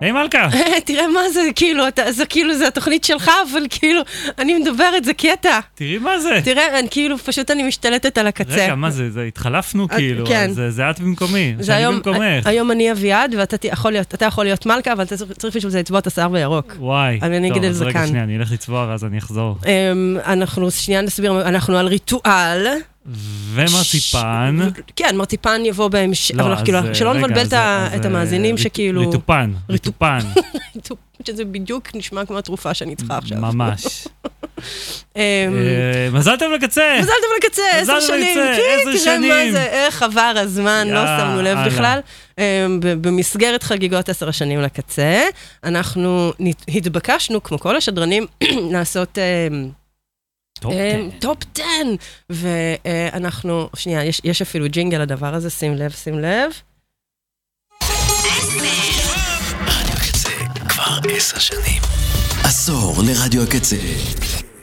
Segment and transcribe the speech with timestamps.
[0.00, 0.48] היי מלכה,
[0.86, 4.02] תראה מה זה, כאילו, אתה, זה כאילו, זה התוכנית שלך, אבל כאילו,
[4.38, 5.60] אני מדברת, זה קטע.
[5.74, 6.40] תראי מה זה.
[6.44, 8.52] תראה, אני כאילו, פשוט אני משתלטת על הקצה.
[8.64, 10.50] רגע, מה זה, זה התחלפנו אה, כאילו, כן.
[10.52, 12.46] זה את במקומי, זה היום, במקומך.
[12.46, 15.78] היום אני אביעד, ואתה יכול להיות, אתה יכול להיות מלכה, אבל אתה צריך- בשביל זה
[15.78, 16.74] לצבוע את השיער בירוק.
[16.78, 18.06] וואי, אבל אני אגיד את זה רגע, כאן.
[18.08, 19.56] שנייה, אני אלך לצבוע, אז אני אחזור.
[19.66, 22.66] אמ, אנחנו, שנייה נסביר, אנחנו על ריטואל.
[23.54, 24.58] ומרציפן.
[24.96, 27.52] כן, מרציפן יבוא בהמשך, לא, אבל כאילו, אה, שלא נבלבל אז- את
[28.04, 29.00] אה, המאזינים שכאילו...
[29.00, 30.18] ריטופן, ריטופן,
[31.26, 33.38] שזה בדיוק נשמע כמו התרופה שאני צריכה עכשיו.
[33.38, 33.84] ממש.
[35.16, 36.96] אמ, אה, מזל טוב לקצה!
[37.00, 39.56] מזל טוב לקצה, עשר שנים, כן, עשר שנים.
[39.56, 41.06] איך עבר הזמן, לא.
[41.06, 42.00] שמנו לב בכלל.
[42.38, 42.42] אמ,
[42.80, 45.22] במסגרת חגיגות עשר השנים לקצה,
[45.64, 46.32] אנחנו
[46.68, 48.26] התבקשנו, כמו כל השדרנים,
[48.72, 49.22] לעשות אמ,
[49.62, 50.49] טוב, אמ, כן.
[50.60, 50.74] top
[51.54, 51.62] 10,
[52.30, 56.50] ואנחנו, שנייה, יש- יש אפילו ג'ינגל לדבר הזה, שים לב, שים לב.
[60.68, 61.82] כבר עשר שנים.
[62.44, 63.76] עשור לרדיו הקצה.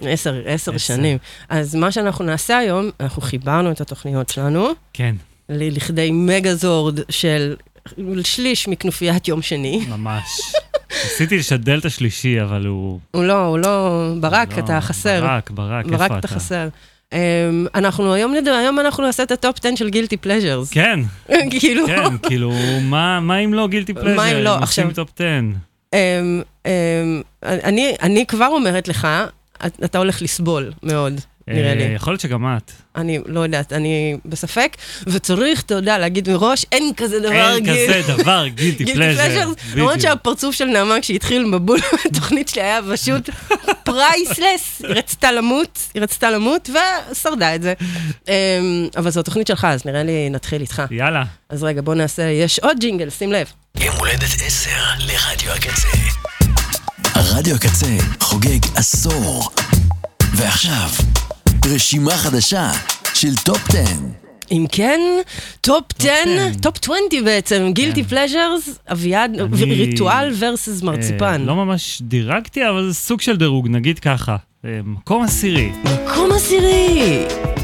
[0.01, 0.77] עשר, עשר.
[0.77, 1.17] שנים.
[1.49, 5.15] אז מה שאנחנו נעשה היום, אנחנו חיברנו את התוכניות שלנו כן,
[5.49, 7.55] לכדי מגזורד של
[8.23, 9.85] שליש מכנופיית יום שני.
[9.89, 10.23] ממש.
[11.03, 12.99] ניסיתי לשדל את השלישי, אבל הוא...
[13.11, 15.21] הוא לא, הוא לא, ברק, לא, אתה חסר.
[15.21, 16.19] ברק, ברק, איפה ברק, אתה?
[16.19, 16.67] אתה חסר.
[17.13, 17.15] אמ,
[17.75, 20.69] אנחנו היום נדע, היום אנחנו נעשה את ה top 10 של guilty pleasures.
[20.71, 20.99] כן,
[21.59, 24.15] כאילו, כן, כאילו, מה אם לא guilty pleasure?
[24.15, 24.49] מה אם לא?
[24.49, 25.25] עושים עכשיו- top 10.
[25.95, 25.97] אמ,
[26.65, 27.47] אמ,
[28.03, 29.07] אני, כבר אומרת לך,
[29.65, 31.83] את- אתה הולך לסבול מאוד, נראה אה, לי.
[31.83, 32.71] יכול להיות שגם את.
[32.95, 34.77] אני לא יודעת, אני בספק,
[35.07, 37.93] וצריך, אתה יודע, להגיד מראש, אין כזה דבר אין guil.
[37.93, 39.51] כזה דבר, guilty guilty pleasure.
[39.75, 43.29] למרות שהפרצוף של נעמה כשהתחיל מבול בתוכנית שלי היה פשוט
[43.85, 46.69] priceless, היא רצתה למות, היא רצתה למות
[47.11, 47.73] ושרדה את זה.
[48.27, 48.33] אמ,
[48.97, 50.81] אבל זו התוכנית שלך, אז נראה לי נתחיל איתך.
[50.91, 51.23] יאללה.
[51.49, 53.47] אז רגע, בוא נעשה, יש עוד ג'ינגל, שים לב.
[53.79, 54.69] יום הולדת עשר
[54.99, 55.87] לרדיו הקצה.
[57.15, 59.49] הרדיו הקצה חוגג עשור.
[60.33, 60.89] ועכשיו,
[61.75, 62.71] רשימה חדשה
[63.13, 63.79] של top 10.
[64.51, 64.99] אם כן,
[65.61, 66.59] top 10, 10.
[66.61, 71.41] top 20 בעצם, guilty pleasures, אביעד, ריטואל versus מרציפן.
[71.41, 74.35] לא ממש דירגתי, אבל זה סוג של דירוג, נגיד ככה.
[74.65, 75.71] אה, מקום עשירי.
[75.83, 77.56] מקום עשירי!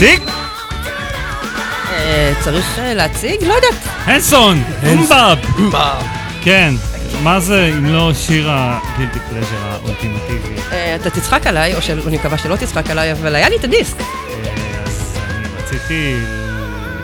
[0.00, 0.28] להציג?
[1.90, 3.44] אה, צריך אה, להציג?
[3.44, 3.82] לא יודעת.
[4.04, 4.62] הנסון!
[4.86, 5.38] אומבאב!
[6.42, 6.74] כן,
[7.22, 10.54] מה זה אם לא שיר הגילטי פלז'ר האולטימטיבי?
[10.72, 13.96] אה, אתה תצחק עליי, או שאני מקווה שלא תצחק עליי, אבל היה לי את הדיסק.
[14.86, 16.16] אז אני רציתי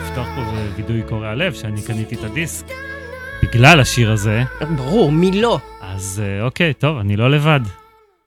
[0.01, 2.65] לפתוח פה בווידוי קורע לב, שאני קניתי את הדיסק
[3.43, 4.43] בגלל השיר הזה,
[4.75, 5.59] ברור, מי לא?
[5.81, 7.61] אז אוקיי, טוב, אני לא לבד.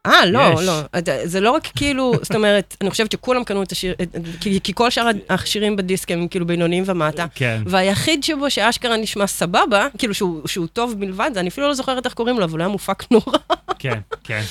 [0.09, 0.67] אה, לא, יש.
[0.67, 0.81] לא.
[1.25, 3.95] זה לא רק כאילו, זאת אומרת, אני חושבת שכולם קנו את השיר,
[4.41, 7.27] כי כי כל שאר השירים בדיסק הם כאילו בינוניים ומטה.
[7.35, 7.63] כן.
[7.67, 12.07] והיחיד שבו שאשכרה נשמע סבבה, כאילו שהוא, שהוא טוב מלבד זה, אני אפילו לא זוכרת
[12.07, 13.39] איך קוראים לו, אבל הוא היה מופק נורא.
[13.79, 14.43] כן, כן.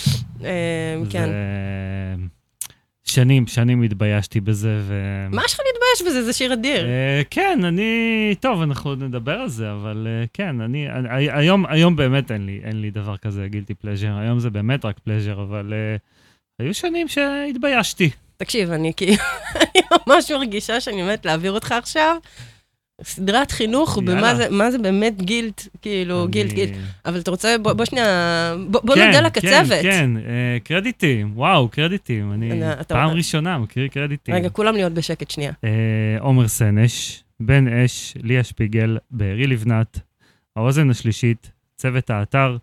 [0.44, 0.50] אה,
[1.10, 1.30] כן.
[3.10, 4.94] שנים, שנים התביישתי בזה, ו...
[5.32, 6.24] מה יש לך להתבייש בזה?
[6.24, 6.86] זה שיר אדיר.
[6.86, 7.92] אה, כן, אני...
[8.40, 10.90] טוב, אנחנו עוד נדבר על זה, אבל אה, כן, אני...
[10.90, 14.86] אני- היום, היום באמת אין לי, אין לי דבר כזה גילטי פלז'ר, היום זה באמת
[14.86, 15.96] רק פלז'ר, אבל אה,
[16.60, 18.10] היו שנים שהתביישתי.
[18.38, 19.14] תקשיב, אני כאילו,
[19.56, 22.16] אני ממש מרגישה שאני באמת להעביר אותך עכשיו.
[23.04, 23.98] סדרת חינוך.
[23.98, 26.74] במה זה, מה זה באמת גילט, כאילו, אני- גילט, גילט.
[27.06, 28.06] אבל אתה רוצה, בוא, בוא שנייה,
[28.70, 29.82] בוא, בוא כן, נודה לקצבת.
[29.82, 32.34] כן, כן, אה, קרדיטים, וואו, קרדיטים.
[32.34, 34.36] אני פעם ראשונה מכיר קרדיטים.
[34.36, 35.52] רגע, כולם להיות בשקט שנייה.
[35.64, 35.70] אה,
[36.20, 40.00] עומר סנש, בן אש, ליה שפיגל, בארי לבנת,
[40.56, 42.58] האוזן השלישית, צוות האתר,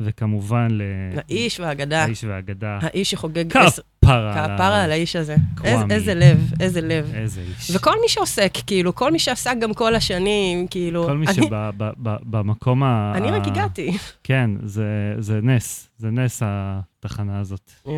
[0.00, 0.82] וכמובן ל...
[1.28, 2.78] האיש והאגדה, האיש והאגדה.
[2.82, 4.32] האיש שחוגג כפרה.
[4.56, 5.36] כפרה על האיש הזה.
[5.64, 5.84] איזה-.
[5.94, 7.10] איזה לב, איזה לב.
[7.14, 7.70] איזה איש.
[7.76, 11.04] וכל מי שעוסק, כאילו, כל מי שעסק גם כל השנים, כאילו...
[11.06, 13.12] כל מי אני- שבמקום ה...
[13.16, 13.92] אני רק הגעתי.
[14.24, 14.82] כן, זה-
[15.18, 17.70] זה נס, זה נס התחנה הזאת.
[17.86, 17.92] אמ,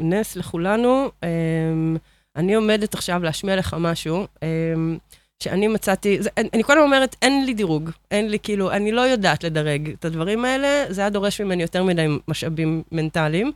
[0.00, 1.10] נס לכולנו.
[1.22, 1.96] אמ,
[2.36, 4.96] אני עומדת עכשיו להשמיע לך משהו, אמ,
[5.42, 8.92] שאני מצאתי, זה, אני, אני כל הזמן אומרת, אין לי דירוג, אין לי כאילו, אני
[8.92, 13.52] לא יודעת לדרג את הדברים האלה, זה היה דורש ממני יותר מדי משאבים מנטליים.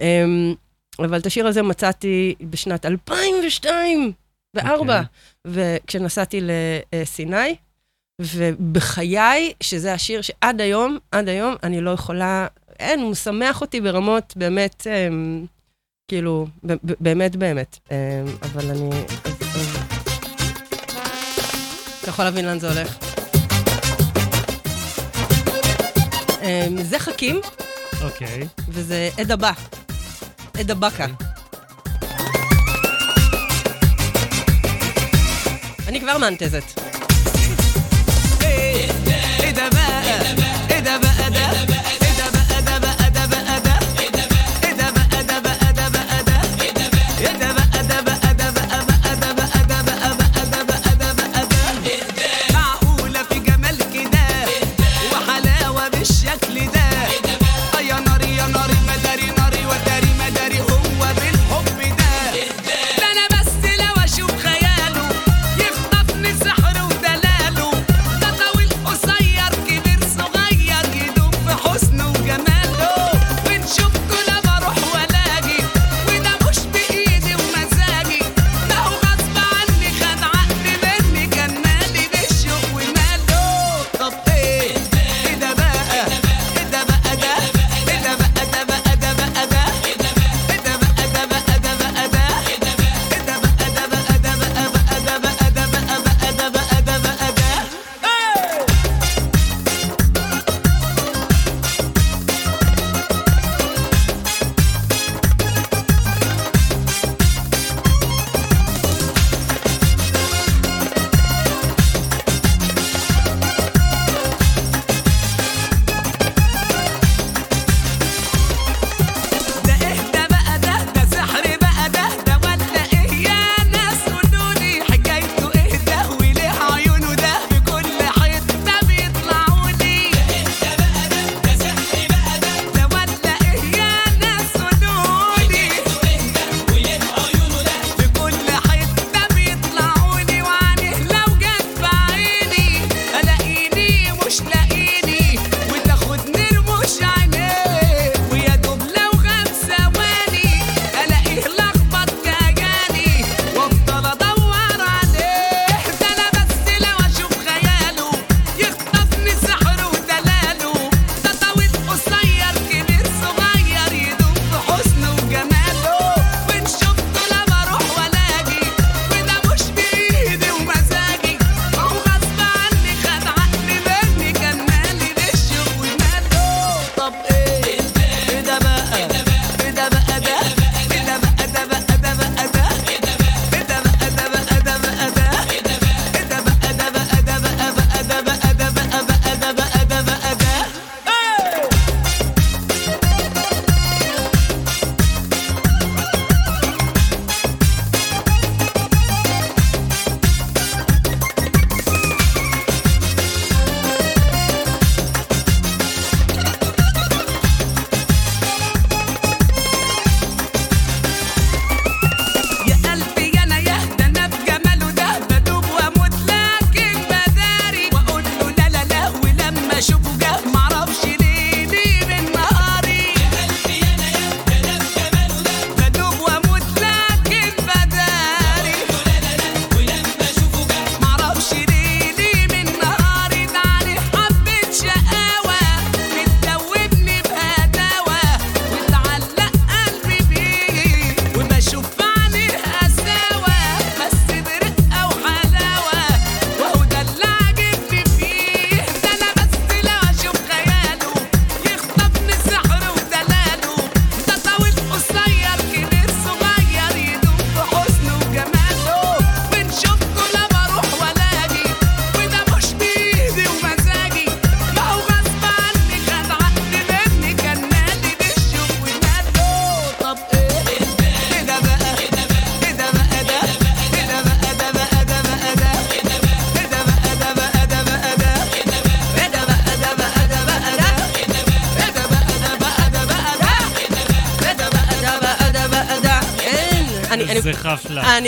[0.00, 0.54] אמ,
[0.98, 4.12] אבל את השיר הזה מצאתי בשנת 2002,
[4.56, 5.00] ב-4, אוקיי.
[5.46, 6.40] וכשנסעתי
[6.92, 7.56] לסיני,
[8.20, 12.46] ובחיי, שזה השיר שעד היום, עד היום, אני לא יכולה,
[12.80, 15.46] אין, הוא משמח אותי ברמות באמת, אמ,
[16.08, 16.46] כאילו,
[17.00, 17.78] באמת באמת.
[17.90, 17.96] אמ,
[18.42, 18.90] אבל אני...
[19.24, 19.79] אז, אז...
[22.10, 22.96] אתה יכול להבין לאן זה הולך.
[26.42, 27.40] אמ, זה חכים,
[28.02, 28.48] אוקיי.
[28.68, 29.52] וזה עד הבא.
[30.58, 31.06] עד הבקה.
[35.88, 36.89] אני כבר מאנטזת.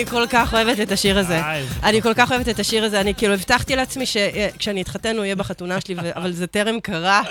[0.03, 1.39] אני כל כך אוהבת את השיר הזה.
[1.41, 5.25] אה, אני כל כך אוהבת את השיר הזה, אני כאילו הבטחתי לעצמי שכשאני אתחתן הוא
[5.25, 7.23] יהיה בחתונה שלי, אבל זה טרם קרה.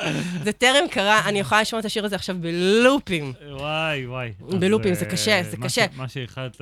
[0.43, 3.33] זה טרם קרה, אני יכולה לשמוע את השיר הזה עכשיו בלופים.
[3.51, 4.31] וואי, וואי.
[4.59, 5.85] בלופים, זה אה, קשה, זה קשה.
[5.95, 6.57] מה שאיחלת,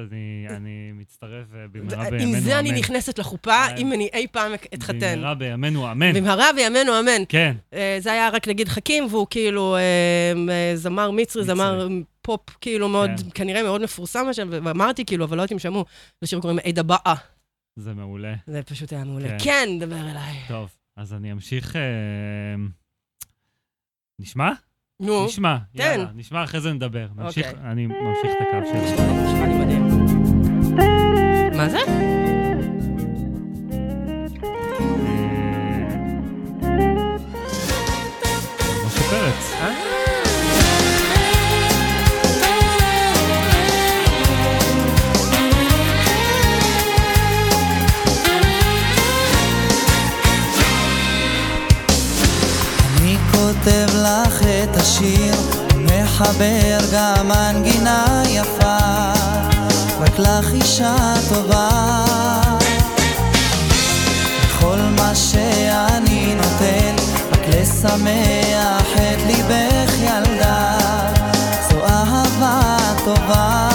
[0.50, 2.78] אני- מצטרף אה, במהרה עם בימינו, זה אני אמן.
[2.80, 5.16] נכנסת לחופה, אה, אם אני אי פעם אתחתן.
[5.16, 6.14] במהרה בימינו, אמן.
[6.14, 7.22] במהרה בימינו אמן.
[7.30, 7.56] כן.
[7.74, 9.82] אה, זה היה רק נגיד חכים, והוא כאילו אה,
[10.50, 11.44] אה, זמר מצרי.
[11.44, 11.88] זמר
[12.30, 13.30] פופ כאילו מאוד, כן.
[13.34, 15.86] כנראה מאוד מפורסם עכשיו, ואמרתי כאילו, אבל לא יודעת אם שמעו,
[16.22, 17.16] לשיר קוראים עדה באה.
[17.76, 18.34] זה מעולה.
[18.48, 19.30] זה פשוט היה מעולה.
[19.30, 19.38] כן.
[19.44, 20.36] כן, דבר אליי.
[20.48, 21.76] טוב, אז אני אמשיך...
[21.76, 21.82] אה,
[24.20, 24.52] נשמע?
[25.00, 25.26] נו.
[25.26, 25.84] נשמע, תן.
[25.84, 27.08] יאללה, נשמע, אחרי זה נדבר.
[27.16, 27.72] נמשיך, אוקיי.
[27.72, 29.06] אני ממשיך את הקו שלי.
[29.24, 29.88] נשמע לי מדהים.
[31.58, 31.80] מה זה?
[54.80, 55.36] השיר,
[55.76, 58.78] מחבר גם מנגינה יפה,
[60.00, 60.96] רק לך אישה
[61.30, 62.04] טובה.
[64.60, 66.96] כל מה שאני נותן,
[67.32, 70.78] רק לשמח את ליבך ילדה,
[71.70, 73.69] זו אהבה טובה,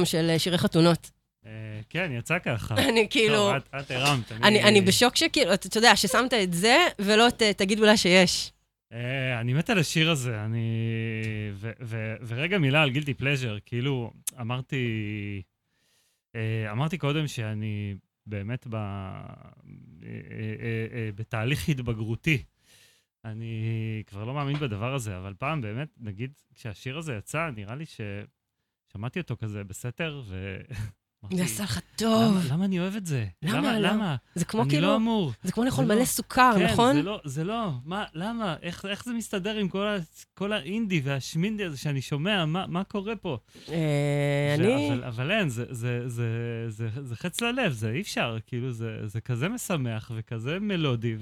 [0.00, 1.10] היום של אה, שירי חתונות.
[1.46, 1.50] אה,
[1.88, 2.74] כן, יצא ככה.
[2.88, 3.34] אני כאילו...
[3.36, 4.32] טוב, את- הרמת.
[4.32, 8.52] אני, בשוק שכאילו, אתה יודע, ששמת את זה, ולא ת, תגידו לה שיש.
[8.92, 10.68] אה, אני מת על השיר הזה, אני...
[11.54, 14.84] ו- ו- ורגע מילה על גילטי פלז'ר, כאילו, אמרתי...
[16.72, 17.94] אמרתי קודם שאני
[18.26, 18.76] באמת ב...
[21.14, 22.42] בתהליך התבגרותי.
[23.24, 23.62] אני
[24.06, 27.84] כבר לא מאמין בדבר הזה, אבל פעם באמת, נגיד, כשהשיר הזה יצא, נראה לי
[28.90, 30.56] ששמעתי אותו כזה בסתר, אמרתי,
[31.32, 32.34] זה עשה לך טוב.
[32.36, 33.26] למה, למה אני אוהב את זה?
[33.42, 33.58] למה?
[33.58, 33.78] למה?
[33.78, 33.92] למה?
[33.94, 34.16] למה?
[34.34, 35.32] זה כמו אני כאילו, לא אמור.
[35.42, 36.94] זה כמו לאכול זה מלא לא- סוכר, כן, נכון?
[36.96, 38.56] זה לא, זה לא, מה, למה?
[38.62, 39.96] איך, איך זה מסתדר עם כל, ה,
[40.34, 42.44] כל האינדי והשמינדי הזה שאני שומע?
[42.44, 43.38] מה, מה קורה פה?
[43.68, 44.88] אה, אני...
[44.92, 46.26] אבל, אבל אין, זה, זה, זה,
[46.68, 51.16] זה, זה חץ ללב, זה אי אפשר, כאילו, זה, זה כזה משמח וכזה מלודי,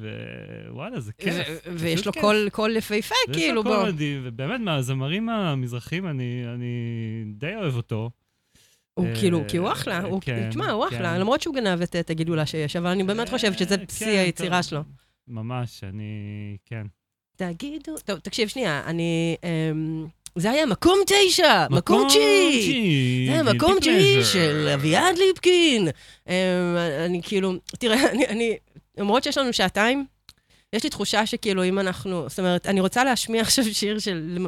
[0.69, 1.35] ווואלה, זה כיף.
[1.35, 2.23] ו- ויש לו כיף.
[2.23, 3.77] קול- קול יפהפה, ויש כאילו, לו בוא.
[3.77, 6.73] קול מדהים, ובאמת, מהזמרים המזרחיים, אני, אני
[7.39, 8.11] די אוהב אותו.
[8.99, 11.21] הוא אה, כאילו, כי הוא אחלה, הוא, כן, תשמע, הוא אחלה, כן.
[11.21, 14.63] למרות שהוא גנב את הגילולה שיש, אבל אני באמת חושבת שזה אה, בשיא כן, היצירה.
[14.63, 14.81] שלו.
[15.29, 16.87] ממש, אני, כן.
[17.37, 19.37] תגידו, טוב, תקשיב, שנייה, אני...
[19.45, 20.07] אמ,
[20.37, 23.27] זה היה מקום תשע, מקום תשיעי.
[23.27, 25.89] זה היה מקום תשיעי של אביעד ליפקין.
[26.29, 26.35] אמ,
[27.07, 28.57] אני כאילו, תראה, אני, אני,
[28.99, 30.07] למרות שיש לנו שעתיים,
[30.73, 34.47] יש לי תחושה שכאילו אם אנחנו, זאת אומרת, אני רוצה להשמיע עכשיו שיר של,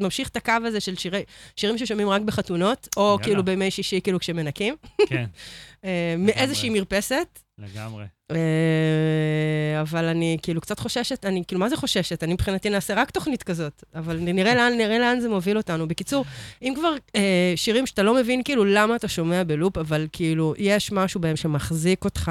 [0.00, 1.22] ממשיך את הקו הזה של שירי,
[1.56, 3.24] שירים ששומעים רק בחתונות, או יאללה.
[3.24, 4.74] כאילו בימי שישי, כאילו כשמנקים,
[5.06, 5.24] כן,
[5.84, 7.38] אה, מאיזושהי מרפסת.
[7.58, 8.04] לגמרי.
[8.30, 12.24] אה, אבל אני כאילו קצת חוששת, אני כאילו, מה זה חוששת?
[12.24, 15.88] אני מבחינתי נעשה רק תוכנית כזאת, אבל נראה לאן, נראה לאן זה מוביל אותנו.
[15.88, 16.24] בקיצור,
[16.62, 20.92] אם כבר אה, שירים שאתה לא מבין כאילו למה אתה שומע בלופ, אבל כאילו יש
[20.92, 22.30] משהו בהם שמחזיק אותך,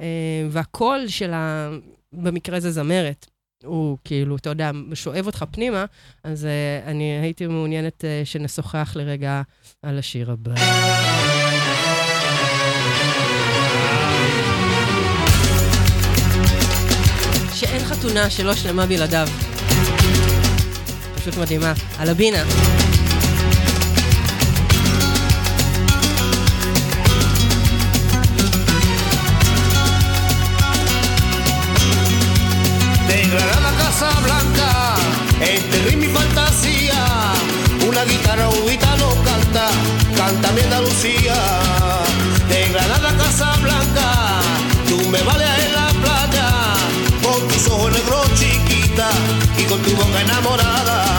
[0.00, 0.06] אה,
[0.50, 1.70] והקול של ה...
[2.12, 3.26] במקרה זה זמרת.
[3.64, 5.84] הוא כאילו, אתה יודע, שואב אותך פנימה,
[6.24, 9.42] אז uh, אני הייתי מעוניינת uh, שנשוחח לרגע
[9.82, 10.54] על השיר הבא.
[17.54, 19.28] שאין חתונה שלא שלמה בלעדיו.
[21.16, 21.72] פשוט מדהימה.
[21.98, 22.44] על הבינה.
[34.02, 34.94] Casablanca,
[35.40, 37.04] entre ritmo y fantasía,
[37.86, 39.68] una guitarra un gitano canta,
[40.16, 41.34] canta mi Andalucía.
[42.48, 44.40] De Granada a Casablanca,
[44.88, 46.48] tú me vales en la playa,
[47.22, 49.08] con tus ojos negros chiquita
[49.56, 51.11] y con tu boca enamorada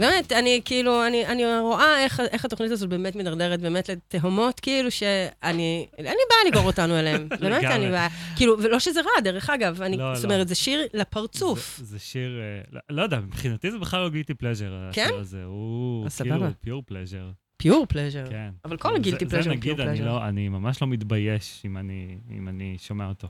[0.00, 4.90] באמת, אני כאילו, אני, אני רואה איך, איך התוכנית הזאת באמת מידרדרת באמת לתהומות, כאילו
[4.90, 7.28] שאני, אין לי בעיה לגרור אותנו אליהם.
[7.40, 8.08] באמת אין לי בעיה.
[8.36, 10.30] כאילו, ולא שזה רע, דרך אגב, אני, לא, זאת לא.
[10.34, 11.76] אומרת, זה שיר לפרצוף.
[11.78, 15.04] זה, זה שיר, אה, לא, לא יודע, מבחינתי זה בכלל לא guilty pleasure, כן?
[15.04, 15.44] השיר הזה.
[15.44, 16.46] הוא אז כאילו.
[16.60, 17.30] פיור פלז'ר.
[17.60, 18.24] פיור פלז'ר.
[18.30, 18.50] כן.
[18.64, 20.08] אבל כל זה- ה guilty זה pleasure הוא נגיד, pure אני, pleasure.
[20.10, 23.28] לא, אני ממש לא מתבייש אם אני, אם אני שומע אותו.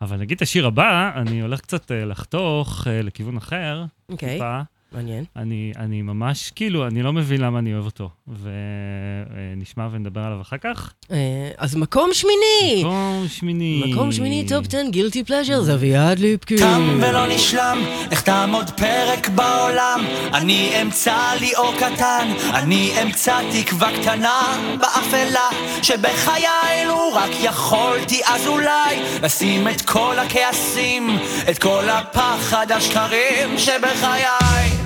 [0.00, 4.60] אבל נגיד את השיר הבא, אני הולך קצת אה, לחתוך אה, לכיוון אחר, אוקיי, טיפה.
[4.92, 5.24] מעניין.
[5.36, 8.10] אני, אני ממש, כאילו, אני לא מבין למה אני אוהב אותו.
[8.42, 10.92] ונשמע ונדבר עליו אחר כך.
[11.10, 12.84] אה, אז מקום שמיני!
[12.84, 13.92] מקום שמיני.
[13.92, 16.58] מקום שמיני, top 10, guilty pleasure, זה אביעד ליפקין.
[16.58, 17.78] תם ולא נשלם,
[18.10, 20.00] איך תעמוד פרק בעולם?
[20.34, 24.40] אני אמצא לי אור קטן, אני אמצא תקווה קטנה
[24.80, 25.48] באפלה
[25.82, 31.08] שבחיי לו רק יכולתי אז אולי לשים את כל הכעסים,
[31.50, 34.77] את כל הפחד השקרים שבחיי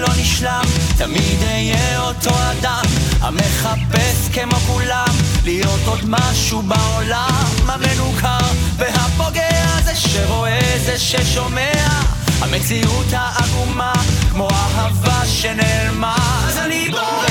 [0.00, 0.64] ולא נשלם,
[0.98, 2.82] תמיד אהיה אותו אדם
[3.20, 8.46] המחפש כמו כולם להיות עוד משהו בעולם המנוכר.
[8.76, 12.00] והפוגע זה שרואה זה ששומע
[12.40, 13.92] המציאות העגומה
[14.30, 16.16] כמו אהבה שנעלמה.
[16.48, 17.29] אז אני בורח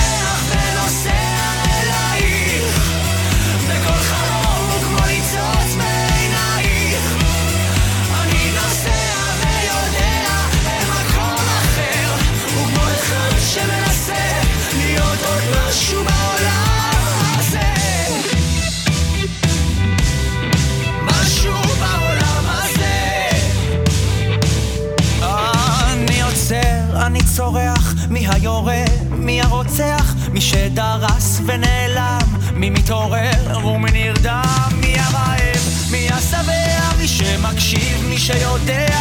[27.40, 36.10] צורח, מי היורה, מי הרוצח, מי שדרס ונעלם, מי מתעורר ומי נרדם, מי הרעב, מי
[36.10, 39.00] השבע, מי שמקשיב, מי שיודע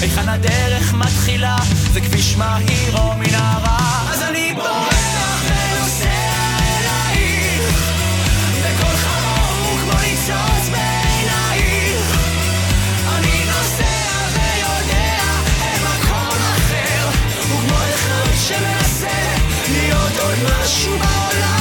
[0.00, 1.56] היכן הדרך מתחילה,
[1.92, 4.87] זה כביש מהיר או מנהרה, אז אני בורח
[18.48, 19.08] שמנסה
[19.72, 21.57] להיות עוד משהו בעולם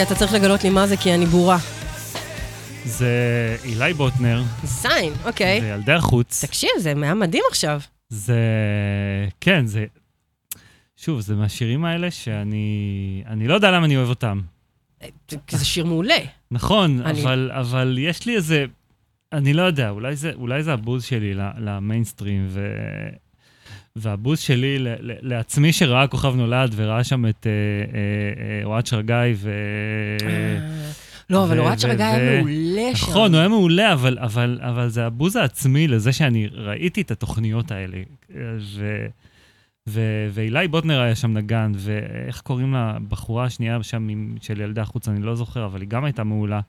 [0.00, 1.58] אוקיי, אתה צריך לגלות לי מה זה, כי אני בורה.
[2.84, 3.12] זה
[3.64, 5.60] אילי בוטנר, זין, אוקיי.
[5.62, 6.44] וילדי החוץ.
[6.44, 7.80] תקשיב, זה היה מדהים עכשיו.
[8.08, 8.38] זה...
[9.40, 9.84] כן, זה...
[10.96, 12.68] שוב, זה מהשירים האלה שאני...
[13.26, 14.40] אני לא יודע למה אני אוהב אותם.
[15.30, 16.14] זה- זה שיר מעולה.
[16.50, 18.64] נכון, אני- אבל, אבל יש לי איזה...
[19.32, 22.60] אני לא יודע, אולי זה, אולי זה הבוז שלי למיינסטרים, ו...
[24.00, 27.98] והבוז שלי ל- ל- לעצמי שראה כוכב נולד וראה שם את אה, אה,
[28.60, 29.50] אה, אוהד שרגאי ו...
[31.30, 33.06] לא, אבל אוהד ו- שרגא היה מעולה שם.
[33.10, 37.70] נכון, הוא היה מעולה, אבל, אבל, אבל זה הבוז העצמי לזה שאני ראיתי את התוכניות
[37.70, 37.98] האלה.
[40.32, 45.08] ואילי בוטנר היה שם נגן, ואיך קוראים לה, בחורה השנייה שם עם- של ילדי החוץ,
[45.08, 46.60] אני לא זוכר, אבל היא גם הייתה מעולה.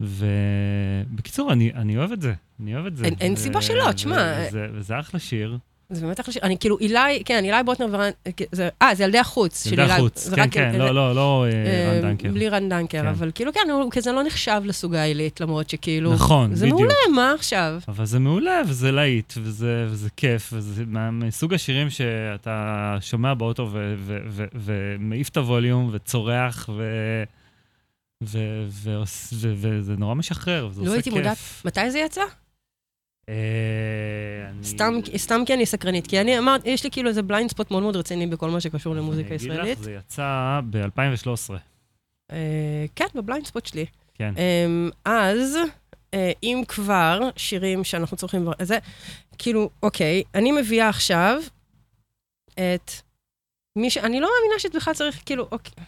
[0.00, 3.04] ובקיצור, אני, אני אוהב את זה, אני אוהב את זה.
[3.04, 4.34] אין- אין ו- סיבה שלא, תשמע.
[4.48, 5.58] וזה, וזה אחלה שיר.
[5.90, 6.42] זה באמת אחלה שיר.
[6.42, 8.10] אני כאילו, אילי, כן, אילי בוטנר ורן...
[8.52, 9.66] זה- אה, זה ילדי החוץ.
[9.66, 12.30] ילדי החוץ, זה כן, כן, אה, לא, לא, לא אה, אה, רן דנקר.
[12.32, 13.06] בלי רן דנקר, כן.
[13.06, 16.12] אבל כאילו, כן, הוא כזה לא נחשב לסוג העילית, למרות שכאילו...
[16.14, 16.80] נכון, זה בדיוק.
[16.80, 17.80] מעולה, מה עכשיו?
[17.88, 23.70] אבל זה מעולה, וזה להיט, וזה, כיף, וזה מסוג השירים שאתה שומע באוטו
[24.54, 26.82] ומעיף את הווליום וצורח, ו...
[28.22, 31.18] וזה נורא משחרר, וזה לא עושה הייתי כיף.
[31.18, 31.36] מודעת.
[31.64, 32.20] מתי זה יצא?
[33.30, 37.70] אה, סתם, סתם כי אני סקרנית, כי אני אמרת, יש לי כאילו איזה blind spot
[37.70, 39.78] מאוד מאוד רציני בכל מה שקשור למוזיקה אני אגיד ישראלית.
[39.78, 41.54] לך, זה יצא ב-2013.
[42.32, 43.86] אה, כן, ב blind spot שלי.
[44.14, 44.34] כן.
[44.36, 45.56] אמ, אז,
[46.14, 48.48] אה, אם כבר שירים שאנחנו צריכים...
[48.62, 48.78] זה,
[49.38, 51.40] כאילו, אוקיי, אני מביאה עכשיו
[52.52, 52.90] את
[53.76, 53.98] מי ש...
[53.98, 55.84] אני לא מאמינה שאת בכלל צריך, כאילו, אוקיי,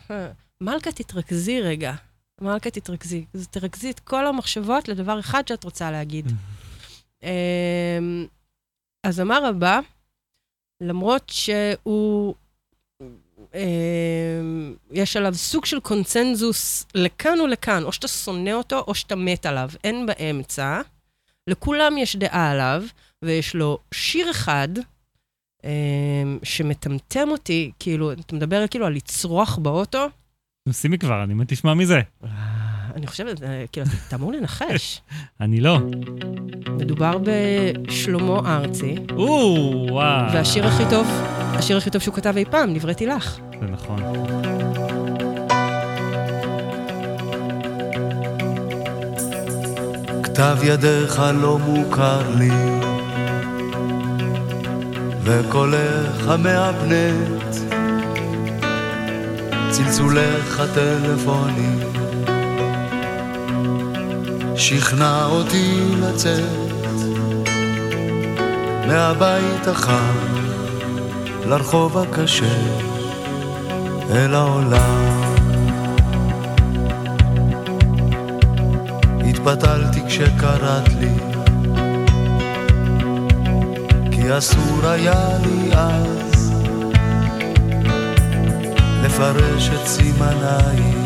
[0.61, 1.93] מלכה, תתרכזי רגע.
[2.41, 3.25] מלכה, תתרכזי.
[3.51, 6.27] תרכזי את כל המחשבות לדבר אחד שאת רוצה להגיד.
[7.23, 8.27] אמ,
[9.05, 9.81] הזמר הבא,
[10.81, 12.35] למרות שהוא...
[13.55, 19.47] אמ, יש עליו סוג של קונצנזוס לכאן ולכאן, או שאתה שונא אותו או שאתה מת
[19.47, 20.81] עליו, אין באמצע.
[21.47, 22.83] לכולם יש דעה עליו,
[23.25, 24.69] ויש לו שיר אחד
[25.65, 30.09] אמ, שמטמטם אותי, כאילו, אתה מדבר כאילו על לצרוח באוטו,
[30.67, 32.01] נו, שימי כבר, אני מת תשמע מזה.
[32.97, 35.01] אני חושבת, אה, כאילו, אתה- אמור לנחש.
[35.41, 35.79] אני לא.
[36.81, 40.33] מדובר בשלמה ארצי, או, וואו.
[40.33, 41.07] והשיר הכי טוב,
[41.55, 43.39] השיר הכי טוב שהוא כתב אי פעם, נבראתי לך.
[43.61, 43.99] זה נכון.
[50.23, 52.51] כתב ידיך לא מוכר לי,
[55.25, 57.55] וקולך המהפנט,
[59.71, 61.77] צלצולך הטלפוני,
[64.63, 66.73] שכנע אותי לצאת
[68.87, 70.15] מהבית החם
[71.47, 72.55] לרחוב הקשה
[74.11, 75.23] אל העולם.
[79.29, 81.15] התבטלתי כשקראת לי
[84.11, 86.53] כי אסור היה לי אז
[89.05, 91.02] לפרש את סימניי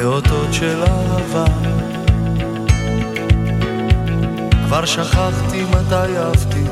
[0.00, 1.44] יאותות של אהבה.
[4.66, 6.64] כבר שכחתי מתי אהבתי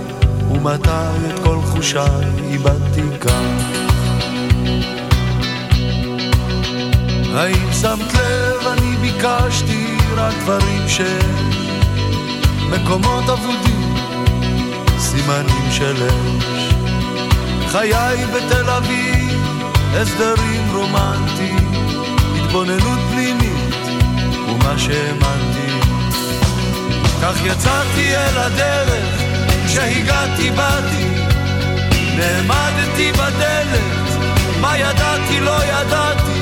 [0.50, 0.90] ומתי
[1.28, 3.58] את כל חושיי איבדתי כאן
[7.34, 11.00] האם שמת לב, אני ביקשתי רק דברים ש...
[12.70, 13.94] מקומות אבודים,
[14.98, 16.74] סימנים של אש.
[17.66, 19.40] חיי בתל אביב,
[19.94, 21.87] הסדרים רומנטיים,
[22.48, 23.74] התבוננות פנימית,
[24.48, 25.80] ומה שהאמנתי.
[27.22, 29.22] כך יצאתי אל הדרך,
[29.66, 31.08] כשהגעתי באתי,
[32.16, 34.08] נעמדתי בדלת,
[34.60, 36.40] מה ידעתי לא ידעתי.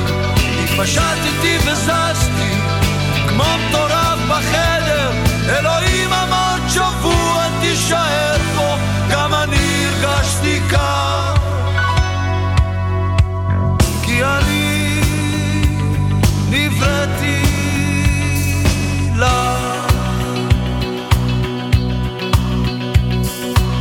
[0.64, 2.54] התפשטתי וזזתי
[3.28, 5.10] כמו מטורף בחדר
[5.48, 8.76] אלוהים אמרת שבוע תישאר פה
[9.10, 10.95] גם אני הרגשתי כך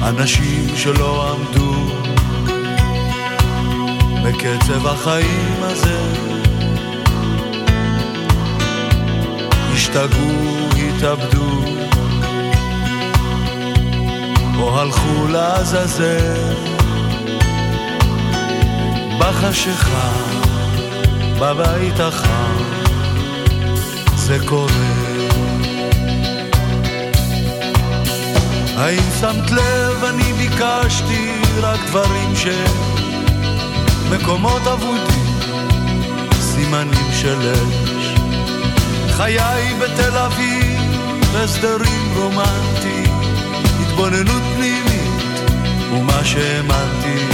[0.10, 1.74] אנשים שלא עמדו
[4.24, 6.00] בקצב החיים הזה
[9.74, 11.62] השתגעו, התאבדו,
[14.60, 16.54] או הלכו לעזאזל
[19.20, 20.12] בחשיכה,
[21.40, 22.64] בבית החם,
[24.16, 25.15] זה קורה.
[28.78, 32.48] האם שמת לב, אני ביקשתי רק דברים ש...
[34.10, 35.40] מקומות אבודים,
[36.40, 38.16] סימנים של אש.
[39.12, 40.82] חיי בתל אביב,
[41.36, 43.20] הסדרים רומנטיים,
[43.82, 45.50] התבוננות פנימית,
[45.92, 47.26] ומה שהאמנתי.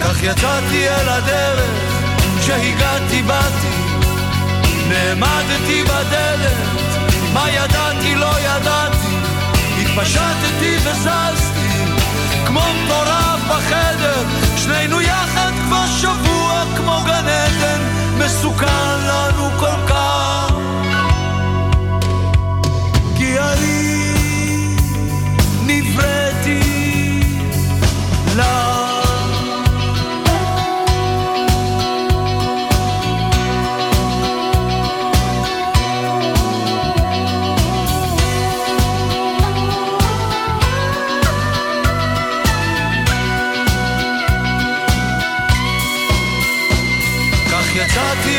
[0.00, 2.04] כך יצאתי אל הדרך,
[2.40, 3.80] כשהגעתי באתי,
[4.88, 6.56] נעמדתי בדלת,
[7.32, 9.09] מה ידעתי לא ידעתי,
[10.00, 11.84] התפשטתי וזזתי,
[12.46, 14.24] כמו מטורף בחדר,
[14.56, 17.80] שנינו יחד כבר שבוע כמו גן עדן,
[18.18, 20.52] מסוכן לנו כל כך.
[23.16, 23.96] כי אני
[25.66, 26.60] נבראתי
[28.36, 28.79] לך.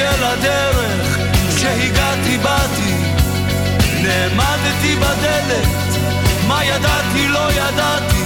[0.02, 1.18] של הדרך,
[1.56, 2.94] כשהגעתי באתי,
[4.04, 5.68] נעמדתי בדלת,
[6.48, 8.24] מה ידעתי לא ידעתי,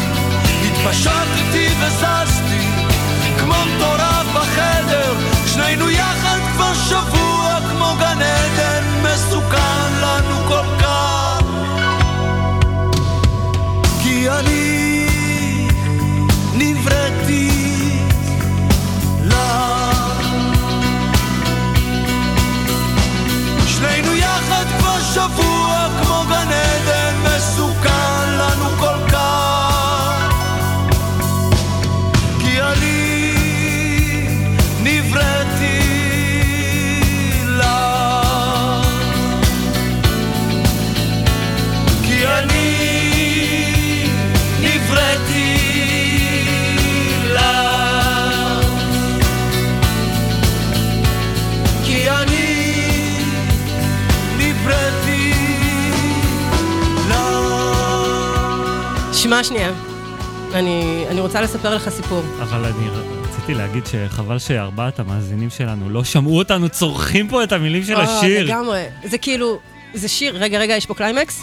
[0.66, 2.68] התפשטתי וזזתי,
[3.40, 5.14] כמו מטורף בחדר,
[5.54, 11.42] שנינו יחד כבר שבוע כמו גן עדן, מסוכן לנו כל כך.
[14.04, 14.65] כי אני
[61.36, 62.24] רוצה לספר לך סיפור.
[62.42, 62.88] אבל אני
[63.24, 68.04] רציתי להגיד שחבל שארבעת המאזינים שלנו לא שמעו אותנו צורכים פה את המילים של אה,
[68.04, 68.46] השיר.
[68.46, 68.84] לגמרי.
[69.04, 69.60] זה כאילו,
[69.94, 71.42] זה שיר, רגע, רגע, יש פה קליימקס?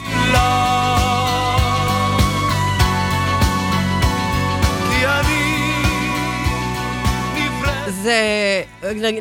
[8.03, 8.63] זה,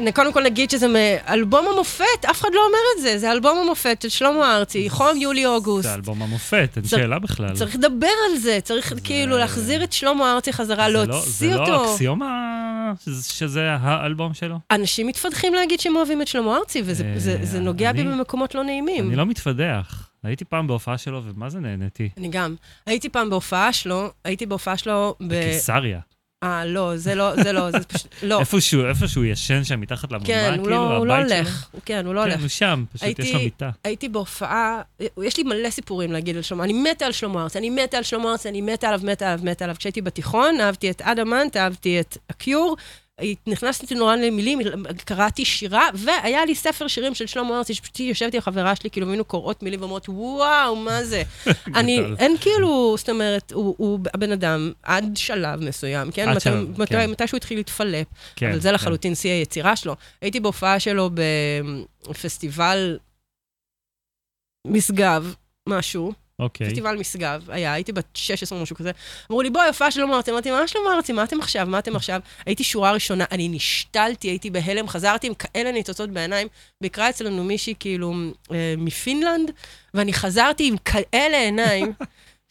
[0.02, 3.58] נ- קודם כל נגיד שזה מאלבום המופת, אף אחד לא אומר את זה, זה אלבום
[3.58, 5.84] המופת של שלמה ארצי, חום יולי-אוגוסט.
[5.90, 7.56] זה אלבום המופת, אין שאלה בכלל.
[7.56, 11.62] צריך לדבר על זה, צריך כאילו להחזיר את שלמה ארצי חזרה, לא- להוציא זה לא
[11.62, 11.94] אותו.
[11.94, 12.48] אקסיומה
[13.30, 14.56] שזה- האלבום שלו?
[14.72, 17.04] אנשים מתפדחים להגיד שהם אוהבים את שלמה ארצי, וזה
[17.54, 19.08] אה, נוגע בי במקומות לא נעימים.
[19.08, 20.08] אני לא מתפדח.
[20.24, 22.10] הייתי פעם בהופעה שלו, ומה זה נהניתי?
[22.18, 22.56] אני גם.
[22.86, 25.28] הייתי פעם בהופעה שלו, הייתי בהופעה שלו ב...
[25.28, 26.00] בקיסריה.
[26.44, 28.39] אה, לא, זה לא, זה לא, זה פשוט, לא.
[28.39, 31.38] איפשהו, איפה שהוא ישן שם מתחת לבמה, כן, כאילו, הוא לא, הוא לא הבית שלו.
[31.38, 31.68] הולך.
[31.86, 32.42] כן, הוא לא כן, הולך.
[32.42, 33.70] הוא שם, פשוט יש לו הייתי- מיטה.
[33.84, 34.82] הייתי בהופעה,
[35.24, 38.04] יש לי מלא סיפורים להגיד על שלמה, אני מתה על שלמה ארצי, אני מתה על
[38.04, 39.76] שלמה ארצי, אני מתה עליו, מתה עליו, מתה עליו.
[39.80, 42.78] כשהייתי בתיכון, אהבתי את אדמנט, אהבתי את הקיור,
[43.47, 44.59] נכנסתי נורא למילים,
[45.05, 49.07] קראתי שירה, והיה לי ספר שירים של שלמה ארצי, שפשוט יושבתי עם חברה שלי, כאילו
[49.09, 51.24] היינו קוראות מילים ואומרות, וואו, מה זה?
[51.76, 51.99] אני.
[52.20, 56.30] אין כאילו, זאת אומרת, הוא, הוא הבן אדם עד שלב מסוים, כן?
[56.30, 57.09] עד שלב, מתי- כן.
[57.12, 58.74] מתי שהוא התחיל להתפלפ, כן, אבל זה כן.
[58.76, 59.95] לחלוטין שיא היצירה שלו.
[60.22, 61.09] הייתי בהופעה שלו
[62.09, 62.97] בפסטיבל
[64.68, 65.36] משגב,
[65.70, 66.68] משהו, אוקיי.
[66.68, 68.92] פסטיבל משגב, היה, הייתי בת 16 או משהו כזה.
[69.32, 70.32] אמרו לי, בואי, הופעה שלמה ארצי.
[70.32, 71.14] אמרתי, מה שלמה ארצי?
[71.14, 71.68] מה אתם עכשיו?
[71.68, 72.20] מה אתם עכשיו?
[72.46, 76.48] הייתי שורה ראשונה, אני נשתלתי, הייתי בהלם, חזרתי עם כאלה ניצוצות בעיניים.
[76.82, 78.14] ביקרה אצלנו מישהי כאילו
[78.52, 79.52] אה, מפינלנד,
[79.94, 81.94] ואני חזרתי עם כאלה עיניים.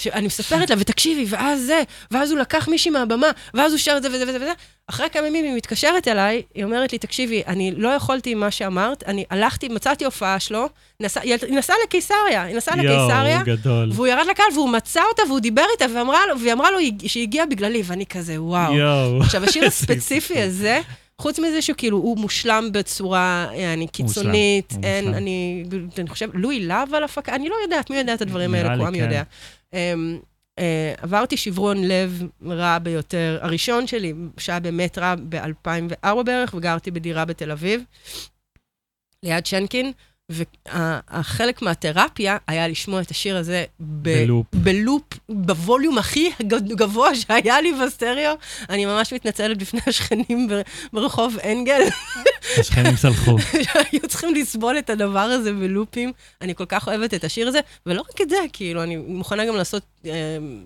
[0.01, 4.03] שאני מספרת לה, ותקשיבי, ואז זה, ואז הוא לקח מישהי מהבמה, ואז הוא שר את
[4.03, 4.53] זה וזה וזה וזה.
[4.87, 8.51] אחרי כמה ימים היא מתקשרת אליי, היא אומרת לי, תקשיבי, אני לא יכולתי עם מה
[8.51, 10.69] שאמרת, אני הלכתי, מצאתי הופעה שלו,
[11.01, 13.91] נסע, היא נסעה לקיסריה, היא נסעה לקיסריה, גדול.
[13.93, 17.23] והוא ירד לקהל והוא מצא אותה והוא דיבר איתה ואמרה לו, והיא אמרה לו שהיא
[17.23, 18.75] הגיעה בגללי, ואני כזה, וואו.
[18.75, 19.21] יואו.
[19.21, 20.43] עכשיו, השיר הספציפי.
[20.43, 20.81] הזה,
[21.21, 25.19] חוץ מזה שהוא כאילו, הוא מושלם בצורה, אני קיצונית, הוא אין, מושלם.
[25.19, 25.65] אני,
[25.99, 28.95] אני חושב, לואי להב על הפקה, אני לא יודעת, מי יודע את הדברים האלה, כולם
[28.95, 29.01] כן.
[29.01, 29.23] יודע.
[29.73, 30.19] אמ,
[30.59, 33.39] אה, עברתי שברון לב רע ביותר.
[33.41, 37.83] הראשון שלי, שהיה באמת רע ב-2004 בערך, וגרתי בדירה בתל אביב,
[39.23, 39.93] ליד שנקין,
[40.31, 44.47] והחלק מהתרפיה היה לשמוע את השיר הזה ב- בלופ.
[44.55, 48.33] בלופ, בווליום הכי גבוה שהיה לי בסטריאו.
[48.71, 50.49] אני ממש מתנצלת בפני השכנים
[50.93, 51.81] ברחוב אנגל,
[52.59, 53.37] השכנים סלחו.
[53.39, 56.13] שהיו צריכים לסבול את הדבר הזה בלופים.
[56.41, 59.57] אני כל כך אוהבת את השיר הזה, ולא רק את זה, כאילו, אני מוכנה גם
[59.57, 60.13] לעשות אה,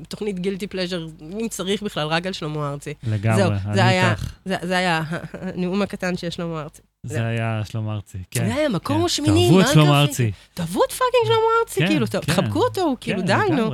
[0.08, 1.06] תוכנית guilty pleasure,
[1.40, 2.94] אם צריך בכלל, רק על שלמה ארצי.
[3.02, 4.32] לגמרי, זהו, אני זה היה, איתך.
[4.44, 5.02] זה, זה היה
[5.32, 6.82] הנאום הקטן של שלמה ארצי.
[7.04, 8.46] זה היה שלמה ארצי, כן.
[8.46, 9.04] זה היה מקום כן.
[9.04, 10.10] השמיני, תאהבו את מה שלמה הגרפי?
[10.10, 10.30] ארצי.
[10.54, 12.20] תאהבו את fucking שלמה ארצי, כן, כאילו, כן.
[12.20, 13.70] תחבקו אותו, הוא כאילו, כן, די, נו.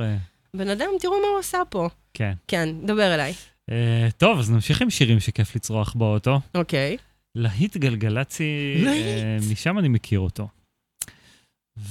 [0.55, 1.89] בן אדם, תראו מה הוא עשה פה.
[2.13, 2.33] כן.
[2.47, 3.33] כן, דבר אליי.
[3.71, 6.39] אה, טוב, אז נמשיך עם שירים שכיף לצרוח באוטו.
[6.55, 6.97] אוקיי.
[7.35, 8.83] להיט גלגלצי.
[8.87, 10.47] אה, משם אני מכיר אותו.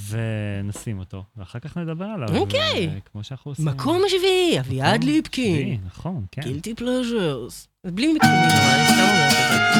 [0.07, 2.37] ונשים אותו, ואחר כך נדבר עליו.
[2.37, 2.87] אוקיי.
[2.87, 3.65] אה, כמו שאנחנו עושים.
[3.65, 5.79] מקום השביעי, אביעד מקום ליפקין.
[5.85, 6.41] נכון, כן.
[6.41, 7.67] גילטי פלז'רס.
[7.85, 9.33] בלי אבל אני סתם אומרת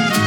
[0.10, 0.21] את זה.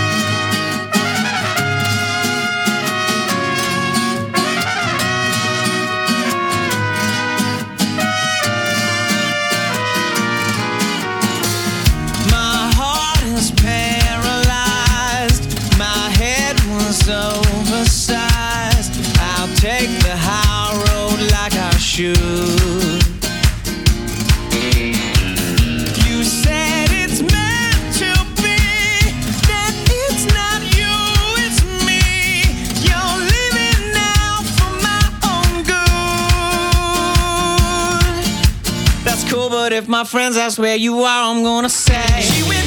[40.05, 42.64] Friends that's where you are, I'm gonna say.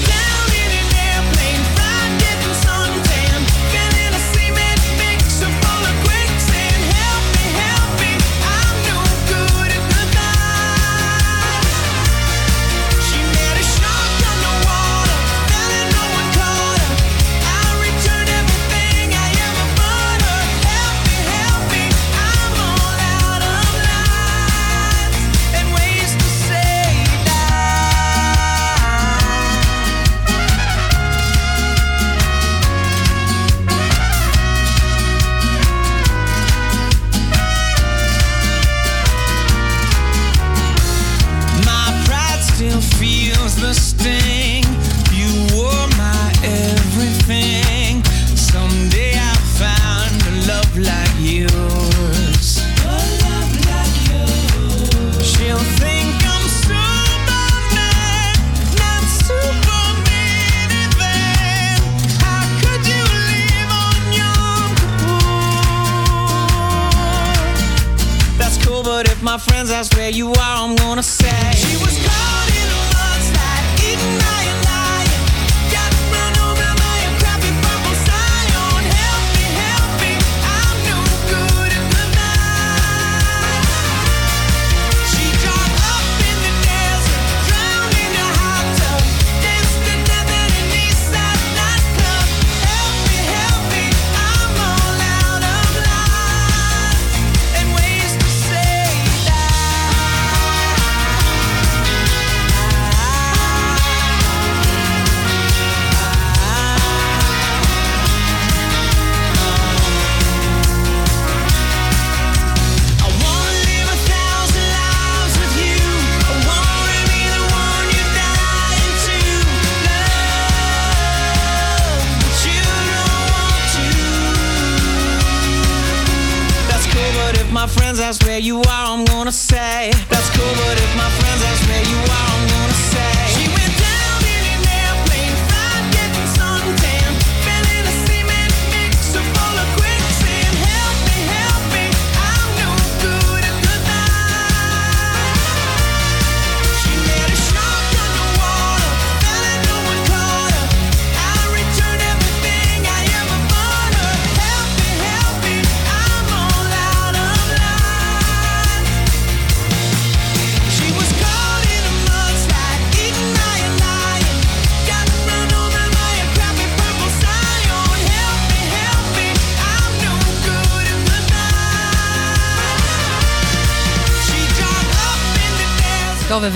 [69.48, 71.57] Friends ask where you are, I'm gonna say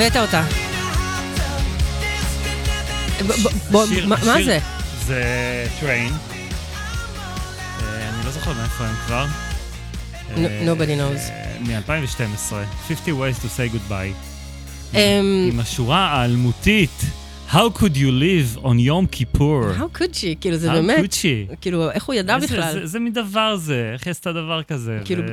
[0.01, 0.43] הבאת אותה.
[3.71, 4.59] בוא, מה זה?
[5.05, 5.23] זה
[5.79, 6.13] טריין.
[7.89, 9.25] אני לא זוכר מאיפה הם כבר.
[10.35, 11.31] No- nobody knows.
[11.59, 12.53] מ-2012,
[12.87, 14.13] 50 ways to say goodbye.
[14.93, 17.01] אמ, עם השורה האלמותית,
[17.51, 19.61] How could you live on יום כיפור?
[19.77, 20.35] How could she?
[20.41, 21.55] כאילו, זה How באמת, could she?
[21.61, 22.73] כאילו, איך הוא ידע איזה- בכלל?
[22.73, 24.99] זה- זה מין דבר זה, איך היא עשתה דבר כזה?
[25.05, 25.23] כאילו,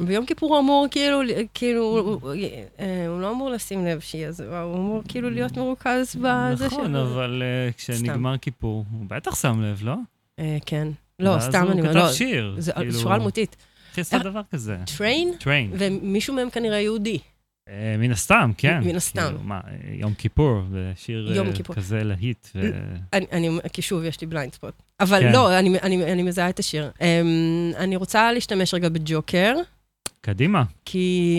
[0.00, 1.20] ו- ביום כיפור הוא אמור כאילו,
[1.54, 2.32] כאילו, הוא-
[2.80, 6.96] אה, הוא לא אמור לשים לב שהיא עזבה, הוא אמור כאילו להיות מרוכז בזה נכון,
[6.96, 9.94] אבל אה, כשנגמר כיפור, הוא בטח שם לב, לא?
[10.38, 10.88] אה, כן.
[11.18, 13.56] לא, סתם הוא אני אומרת, כתב לא, שיר, זה כאילו- שורה אלמותית.
[13.88, 14.76] איך היא עשתה דבר כזה?
[14.96, 15.32] Train?
[15.40, 15.70] Train.
[15.78, 17.18] ומישהו מהם כנראה יהודי.
[17.68, 18.80] אה, מן הסתם, כן.
[18.84, 19.22] מן הסתם.
[19.22, 19.60] כאילו, מה,
[19.92, 21.76] יום כיפור, זה שיר אה, כיפור.
[21.76, 22.48] כזה להיט.
[22.54, 22.70] ו-
[23.12, 24.74] אני, אני, כי שוב, יש לי blind spot.
[25.00, 25.32] אבל כן.
[25.32, 26.90] לא, אני, אני, אני מזהה את השיר.
[26.98, 27.02] אמ,
[27.76, 29.54] אני רוצה להשתמש רגע בג'וקר,
[30.20, 30.62] קדימה.
[30.84, 31.36] כי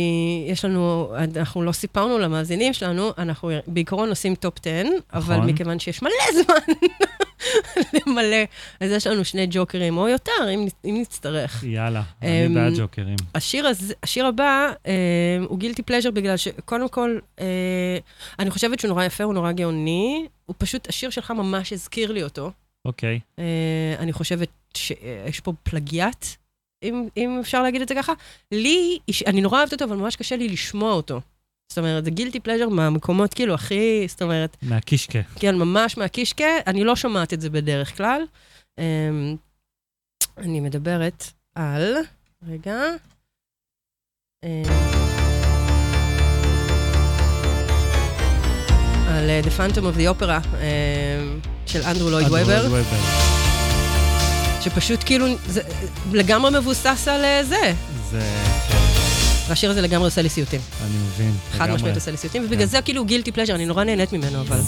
[0.48, 5.50] יש לנו, אנחנו לא סיפרנו למאזינים שלנו, אנחנו בעיקרון עושים top 10, אבל נכון.
[5.50, 6.74] מכיוון שיש מלא זמן
[7.94, 8.38] למלא,
[8.80, 11.64] אז יש לנו שני ג'וקרים, או יותר, אם, אם נצטרך.
[11.64, 13.16] יאללה, אני אמ, בעד ג'וקרים.
[13.36, 14.94] השיר, הזה, השיר הבא אה,
[15.48, 17.98] הוא guilty pleasure בגלל שקודם כל, אה,
[18.40, 20.28] אני חושבת שהוא נורא יפה, הוא נורא גאוני.
[20.46, 22.52] הוא פשוט, השיר שלך ממש הזכיר לי אותו.
[22.86, 23.20] אוקיי.
[23.40, 26.26] אה, אני חושבת שיש פה פלגיאט,
[26.84, 28.14] אם, אם אפשר להגיד את זה ככה.
[28.52, 31.22] לי, אני נורא אוהבת אותו, אבל ממש קשה לי לשמוע אותו.
[31.72, 35.20] זאת אומרת, זה גילטי פלז'ר מהמקומות כאילו הכי, זאת אומרת, מהקישקה.
[35.36, 38.22] כן, ממש מהקישקה, אני לא שומעת את זה בדרך כלל.
[38.80, 39.36] אמ,
[40.38, 41.24] אני מדברת
[41.56, 41.96] על,
[42.48, 42.82] רגע,
[44.46, 44.64] אמ,
[49.08, 52.82] על אה, The Phantom of the Opera אמ, של אנדרו לויד וובר.
[54.62, 55.62] שפשוט כאילו, זה
[56.12, 57.74] לגמרי מבוסס על אה, זה.
[58.10, 58.69] זה...
[59.50, 59.54] כן.
[59.54, 60.62] והשיר הזה לגמרי עושה לי סיוטים.
[60.82, 61.34] אני מבין.
[61.52, 61.76] חד לגמרי.
[61.76, 64.60] משמעית עושה לי סיוטים, ובגלל זה כאילו גילטי פלז'ר, אני נורא נהנית ממנו, אבל...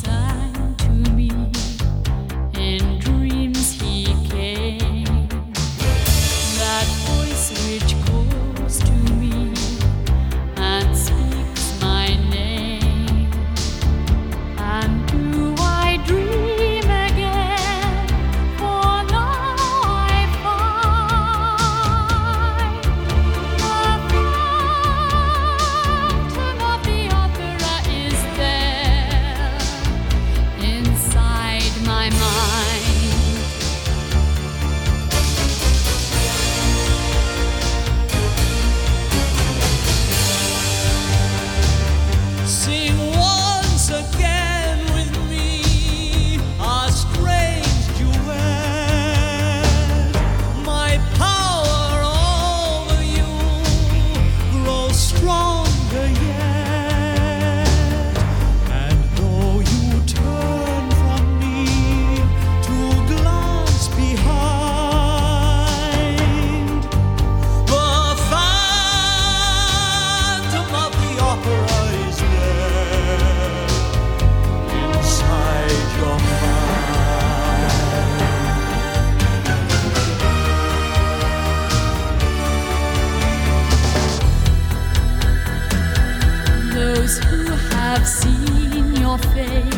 [89.33, 89.70] face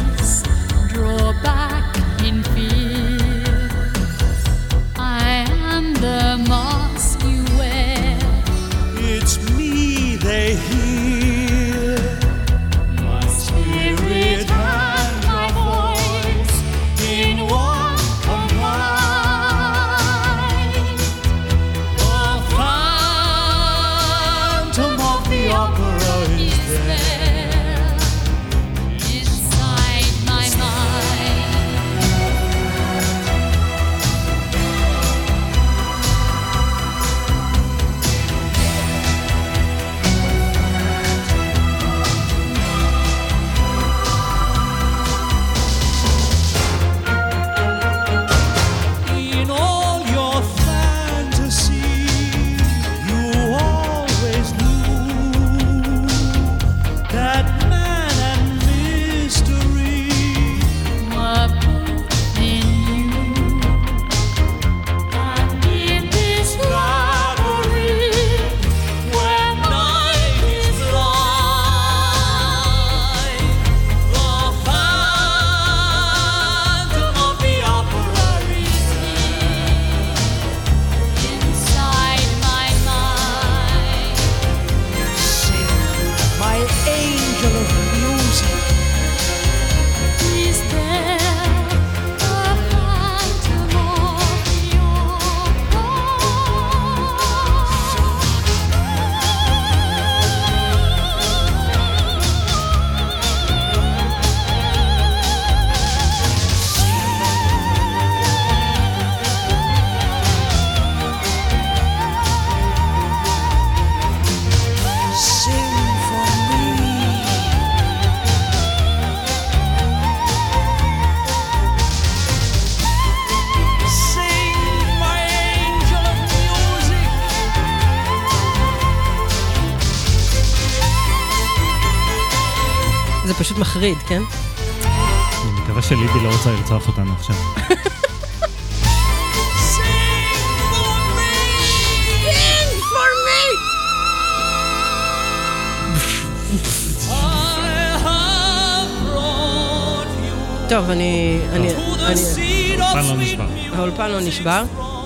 [150.84, 151.40] טוב, אני...
[151.54, 151.68] אני...
[151.74, 152.82] אני...
[152.82, 153.46] האולפן לא נשבר.
[153.76, 154.64] האולפן לא נשבר.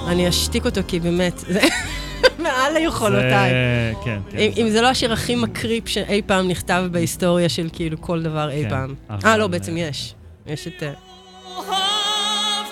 [0.08, 1.60] אני אשתיק אותו כי באמת, זה
[2.44, 3.50] מעל ליכולותיי.
[3.52, 4.38] זה- כן, כן.
[4.38, 8.50] אם, אם זה לא השיר הכי מקריפ שאי פעם נכתב בהיסטוריה של כאילו כל דבר
[8.50, 8.94] אי כן, פעם.
[9.26, 10.14] אה, לא, בעצם יש.
[10.48, 10.84] יש את...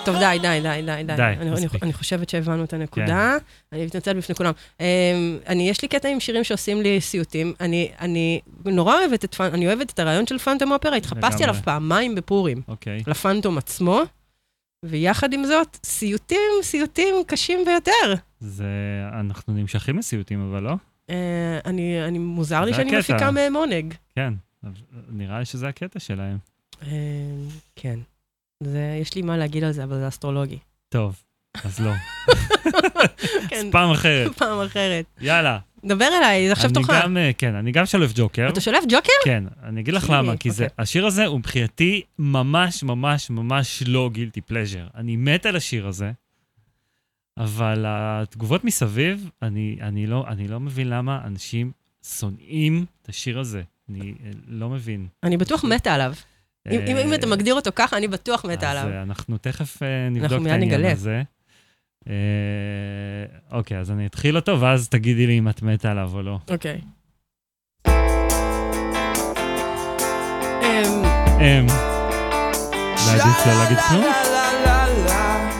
[0.08, 1.22] אה, טוב, די, די, די, די, די.
[1.22, 1.82] אני, מספיק.
[1.82, 3.36] אני חושבת שהבנו את הנקודה.
[3.72, 4.52] אני מתנצלת בפני כולם.
[4.78, 4.82] Um,
[5.46, 7.52] אני, יש לי קטע עם שירים שעושים לי סיוטים.
[7.60, 11.44] אני, אני נורא אוהבת את, אני אוהבת את הרעיון של פנטום אופרה, התחפשתי.
[11.44, 12.62] עליו פעמיים בפורים.
[12.68, 13.02] אוקיי.
[13.06, 14.02] לפנטום עצמו,
[14.82, 18.14] ויחד עם זאת, סיוטים, סיוטים קשים ביותר.
[18.40, 18.66] זה...
[19.20, 20.72] אנחנו נמשכים לסיוטים, אבל לא?
[21.06, 21.12] Uh,
[21.64, 23.14] אני, אני, מוזר לי שאני הקטע.
[23.14, 23.94] מפיקה מהם עונג.
[24.14, 24.34] כן.
[25.08, 26.38] נראה לי שזה הקטע שלהם.
[26.80, 26.86] Uh,
[27.76, 27.98] כן.
[28.62, 30.58] זה, יש לי מה להגיד על זה, אבל זה אסטרולוגי.
[30.88, 31.22] טוב,
[31.64, 31.92] אז לא.
[33.48, 34.32] כן, אז פעם אחרת.
[34.38, 35.04] פעם אחרת.
[35.20, 35.58] יאללה.
[35.84, 36.92] דבר אליי, זה עכשיו תוכל.
[36.92, 38.48] אני גם, אה, כן, אני גם שולף ג'וקר.
[38.48, 39.12] אתה שולף ג'וקר?
[39.24, 40.74] כן, אני אגיד לך למה, כי זה, אוקיי.
[40.78, 44.86] השיר הזה הוא מבחינתי ממש ממש ממש לא גילטי פלז'ר.
[44.94, 46.12] אני מת על השיר הזה,
[47.38, 51.72] אבל התגובות מסביב, אני, אני, לא, אני לא מבין למה אנשים
[52.18, 53.62] שונאים את השיר הזה.
[53.88, 55.06] אני אה, לא מבין.
[55.22, 56.14] אני בטוח מתה עליו.
[56.70, 58.84] אם, אם אתה אה, מגדיר אותו ככה, אני בטוח מתה עליו.
[58.84, 60.92] אז אנחנו תכף uh, נבדוק אנחנו את העניין נגלה.
[60.92, 61.22] הזה.
[62.04, 62.08] Uh,
[63.52, 66.38] אוקיי, אז אני אתחיל אותו, ואז תגידי לי אם את מתה עליו או לא.
[66.50, 66.80] אוקיי.
[70.62, 71.04] אמ...
[71.40, 71.66] אמ...
[73.06, 74.04] להגיד לא להגיד כלום?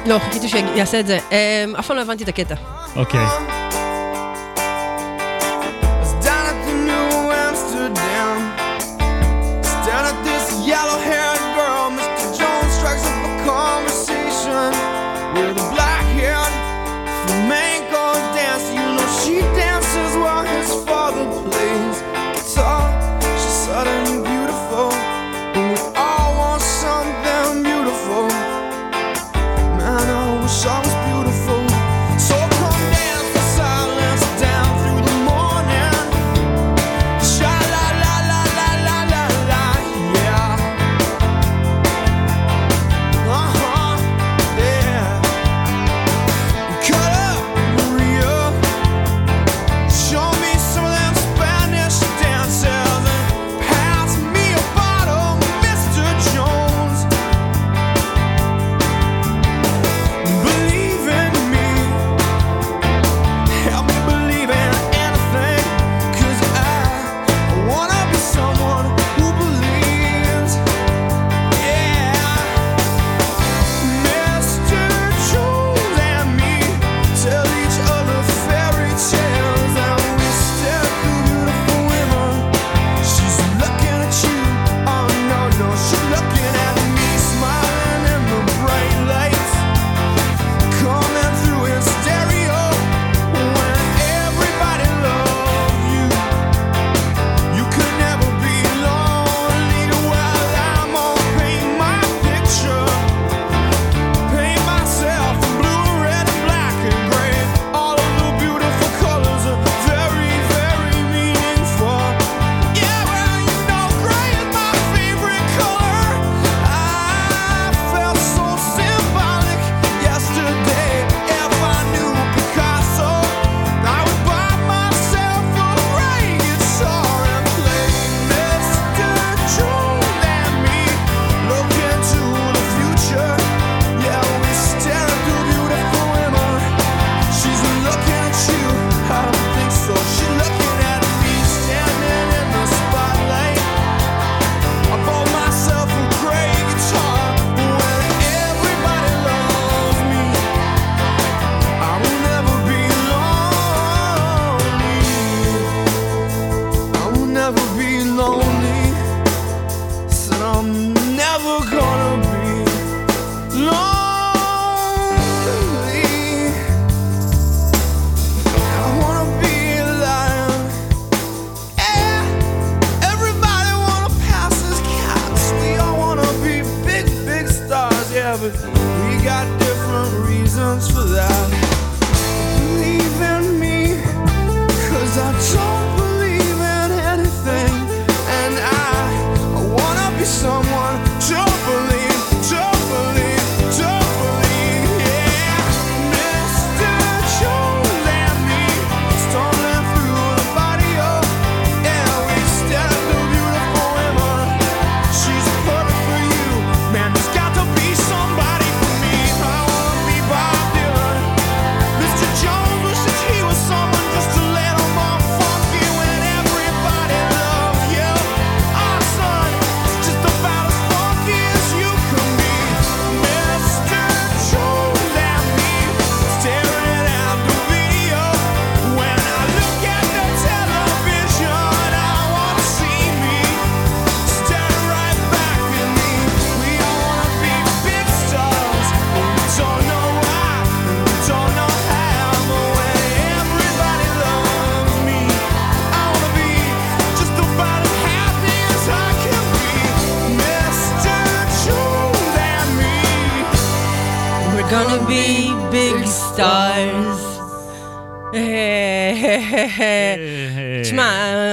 [0.06, 1.18] לא, חיכיתי שיעשה את זה.
[1.32, 2.54] אמ, אף פעם לא הבנתי את הקטע.
[2.96, 3.26] אוקיי.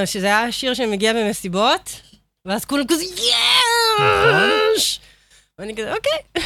[0.05, 2.01] שזה היה שיר שמגיע במסיבות,
[2.47, 4.99] ואז כולם כזה, יש!
[5.59, 6.43] ואני כזה, אוקיי.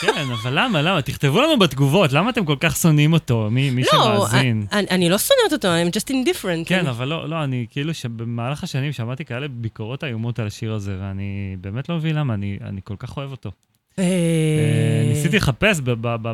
[0.00, 1.02] כן, אבל למה, למה?
[1.02, 4.66] תכתבו לנו בתגובות, למה אתם כל כך שונאים אותו, מי מי לא, שמאזין?
[4.72, 6.68] אני- אני לא שונאת אותו, I'm just indifferent.
[6.68, 10.72] כן, אני- אבל לא, לא, אני כאילו שבמהלך השנים שמעתי כאלה ביקורות איומות על השיר
[10.72, 13.50] הזה, ואני באמת לא מבין למה, אני אני כל כך אוהב אותו.
[13.98, 15.80] אה, אה, ניסיתי לחפש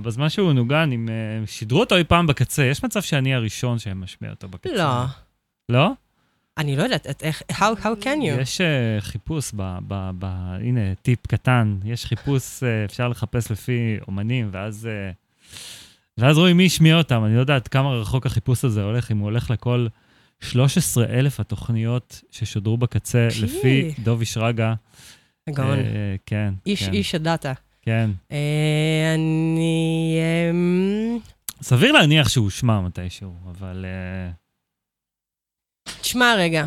[0.02, 1.14] בזמן שהוא נוגן, אם אה,
[1.46, 4.74] שידרו אותו אי פעם בקצה, יש מצב שאני הראשון שמשמיע אותו בקצה.
[4.74, 5.04] לא.
[5.68, 5.90] לא?
[6.58, 8.40] אני לא יודעת, את- איך, how how can you?
[8.40, 8.66] יש אה,
[9.00, 10.24] חיפוש ב, ב, ב...
[10.60, 14.86] הנה, טיפ קטן, יש חיפוש, אה, אפשר לחפש לפי אומנים, ואז...
[14.86, 15.10] אה,
[16.18, 17.24] ואז רואים מי השמיע אותם.
[17.24, 19.86] אני לא יודעת כמה רחוק החיפוש הזה הולך, אם הוא הולך לכל
[20.40, 23.42] 13 אלף התוכניות ששודרו בקצה, פי.
[23.42, 24.74] לפי דובי שרגא.
[25.50, 25.78] גאון.
[25.78, 25.84] אה,
[26.26, 27.52] כן, איש, כן, איש הדאטה.
[27.82, 28.10] כן.
[28.32, 30.18] אה, אני...
[30.50, 31.18] אמ,
[31.62, 33.84] סביר להניח שהוא שמע מתישהו, אבל...
[33.84, 34.43] אה,
[36.04, 36.66] תשמע רגע.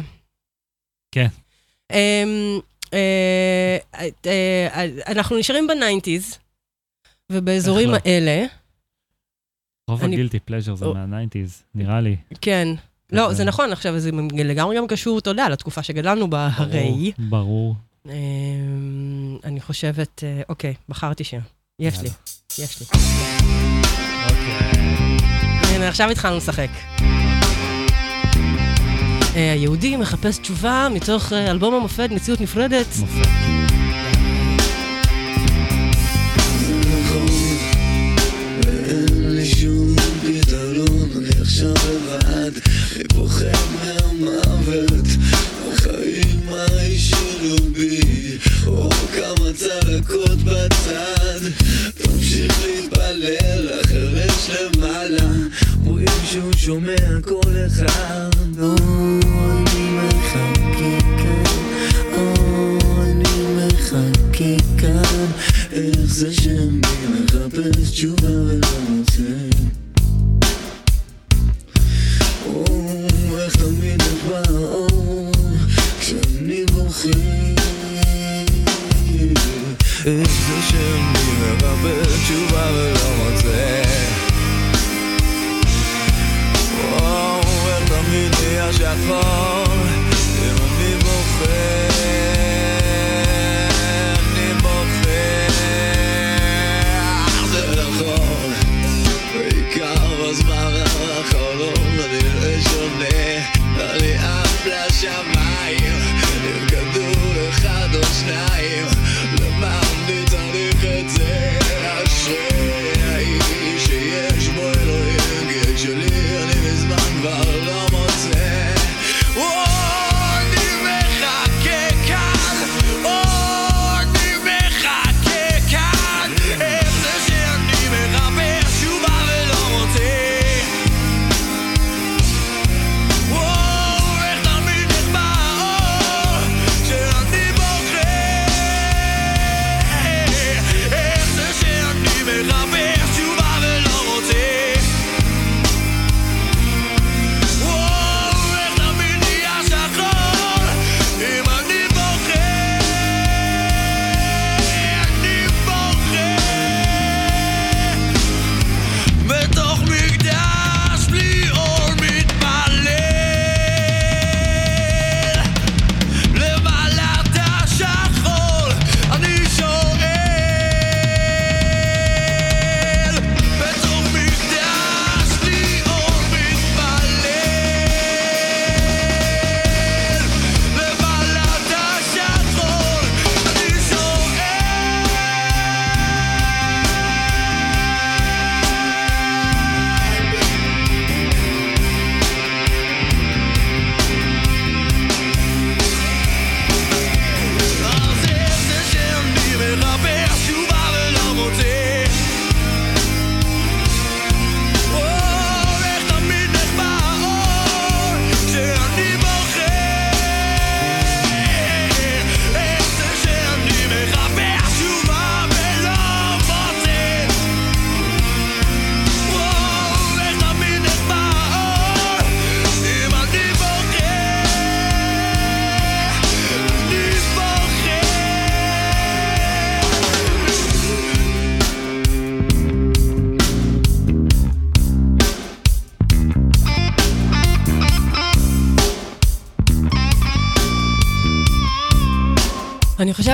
[1.11, 1.27] כן.
[1.91, 2.59] אמ,
[2.93, 6.37] אה, אה, אה, אנחנו נשארים ב nineties,
[7.31, 7.97] ובאזורים לא?
[8.05, 8.45] האלה,
[9.89, 12.15] רוב ה guilty pleasure זה מה nineties, נראה לי.
[12.41, 12.67] כן.
[13.11, 17.11] לא, זה נכון, עכשיו זה לגמרי גם קשור, אתה יודע, לתקופה שגדלנו בה, הרי.
[17.17, 17.75] ברור.
[18.05, 21.41] אמ, אני חושבת, אוקיי, בחרתי שיר.
[21.79, 22.09] יש לי,
[22.59, 22.85] יש לי.
[25.75, 26.69] הנה, עכשיו התחלנו לשחק.
[29.37, 32.87] היהודי מחפש תשובה מתוך אה, אלבום המופת, מציאות נפרדת.
[47.77, 48.26] בי,
[48.67, 51.39] או כמה צלקות בצד,
[51.95, 55.29] תמשיך להתפלל, החרש למעלה,
[55.85, 58.75] רואים שהוא שומע כל אחד, או
[59.49, 61.43] אני מחכה כאן,
[62.17, 65.25] או אני מחכה כאן,
[65.71, 69.57] איך זה שאני מחפש תשובה ולא מוצא
[73.47, 75.31] איך תמיד את באור
[75.99, 77.46] כשאני בוכה
[80.07, 81.01] איך זה שאני
[81.39, 83.83] מחפש תשובה ולא מוצא.
[86.99, 89.73] איך תמיד נהיה שחור
[90.43, 91.86] אם אני בוכה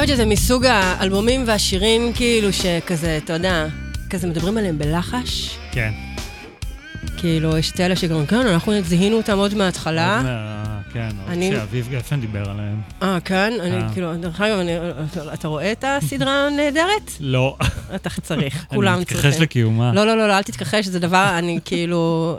[0.04, 3.66] חושבת שזה מסוג האלבומים והשירים, כאילו, שכזה, אתה יודע,
[4.10, 5.58] כזה מדברים עליהם בלחש.
[5.72, 5.92] כן.
[7.18, 10.16] כאילו, יש את אלה שגם, כן, אנחנו זיהינו אותם עוד מההתחלה.
[10.18, 12.82] עוד מה- כן, עוד אני- כשאביב גפן דיבר עליהם.
[13.04, 13.54] אה, כן?
[13.62, 13.88] אני, אה.
[13.94, 14.78] כאילו, דרך אגב, אני-
[15.34, 17.12] אתה רואה את הסדרה הנהדרת?
[17.20, 17.58] לא.
[17.96, 19.42] אתה צריך, אני כולם מתכחש צריכים.
[19.42, 19.92] לקיומה.
[19.94, 22.38] לא, לא, לא, לא, אל תתכחש, זה דבר, אני כאילו...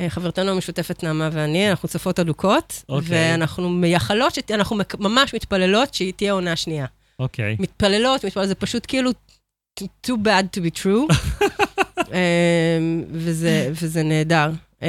[0.00, 3.08] אמ, אה, חברתנו המשותפת נעמה ואני, אנחנו צופות אדוקות, אוקיי.
[3.10, 6.86] ואנחנו מייחלות, שת- אנחנו ממש מתפללות שהיא תהיה עונה שנייה.
[7.18, 7.56] אוקיי.
[7.58, 9.10] מתפללות, מתפללות, זה פשוט כאילו
[9.80, 9.84] too-
[10.24, 11.14] bad to be true,
[11.98, 14.50] אמ, וזה, וזה נהדר.
[14.82, 14.86] אמ,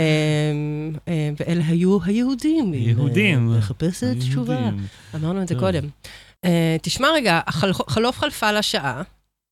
[1.07, 2.73] אה, ואלה היו היהודים.
[2.73, 3.53] יהודים.
[3.57, 4.57] לחפש את תשובה.
[4.57, 4.85] היהודים.
[5.15, 5.63] אמרנו את זה טוב.
[5.63, 5.83] קודם.
[6.45, 9.01] אה, תשמע רגע, החל- חלוף חלפה לשעה,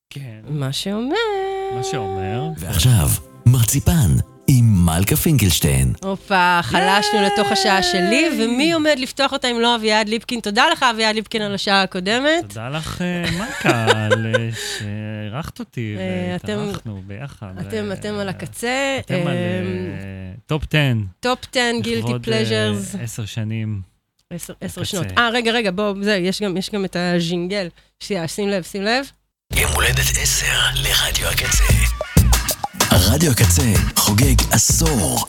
[0.10, 0.40] כן.
[0.50, 1.16] מה שאומר...
[1.76, 2.50] מה שאומר...
[2.58, 3.10] ועכשיו,
[3.46, 4.10] מרציפן
[4.52, 5.94] עם מלכה פינקלשטיין.
[6.04, 10.40] הופה, חלשנו לתוך השעה שלי, ומי עומד לפתוח אותה אם לא אביעד ליפקין?
[10.40, 12.44] תודה לך, אביעד ליפקין, על השעה הקודמת.
[12.48, 17.48] תודה לך, אה, מלכה, על אה, שאירחת אותי אה, אתם- והתארחנו ביחד.
[17.68, 18.98] אתם, אתם על הקצה.
[19.00, 19.36] אתם על
[20.46, 20.78] top 10.
[21.20, 22.96] top 10 guilty לכבוד, pleasures.
[22.96, 23.82] אה, עשר שנים.
[24.34, 24.84] עשר עשר.
[24.84, 25.06] שנות.
[25.18, 27.68] אה, רגע, רגע, בוא, זה, יש גם, יש גם את הג'ינגל.
[28.00, 29.06] שנייה, שים לב, שים לב.
[29.56, 30.46] יום הולדת 10
[30.76, 31.64] לרדיו הקצה.
[32.92, 35.26] רדיו הקצה חוגג עשור.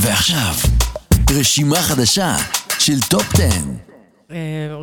[0.00, 0.54] ועכשיו,
[1.30, 2.36] רשימה חדשה
[2.78, 3.44] של top 10.
[4.30, 4.36] אה,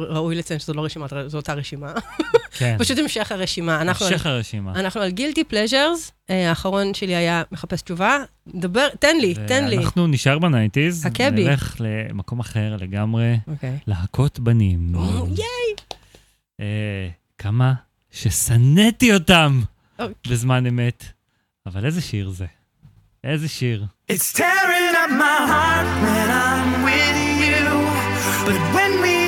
[0.09, 1.93] ראוי לציין שזו לא רשימה, זו אותה רשימה.
[2.51, 2.75] כן.
[2.79, 3.81] פשוט המשך הרשימה.
[3.81, 4.79] המשך הרשימה.
[4.79, 8.17] אנחנו על guilty pleasures, האחרון שלי היה מחפש תשובה.
[8.55, 9.77] דבר, תן לי, תן לי.
[9.77, 11.03] אנחנו נשאר ב nineties.
[11.03, 11.43] חכה בי.
[11.43, 13.37] נלך למקום אחר לגמרי.
[13.47, 13.77] אוקיי.
[13.87, 14.93] להקות בנים.
[15.27, 15.75] ייי!
[16.59, 17.73] אה, כמה
[18.11, 19.61] ששנאתי אותם
[19.99, 20.15] אוקיי.
[20.27, 21.14] בזמן אמת.
[21.66, 22.46] אבל איזה שיר זה?
[23.24, 23.84] איזה שיר?
[24.12, 27.66] It's tearing up my heart when I'm with you.
[28.46, 29.23] But when we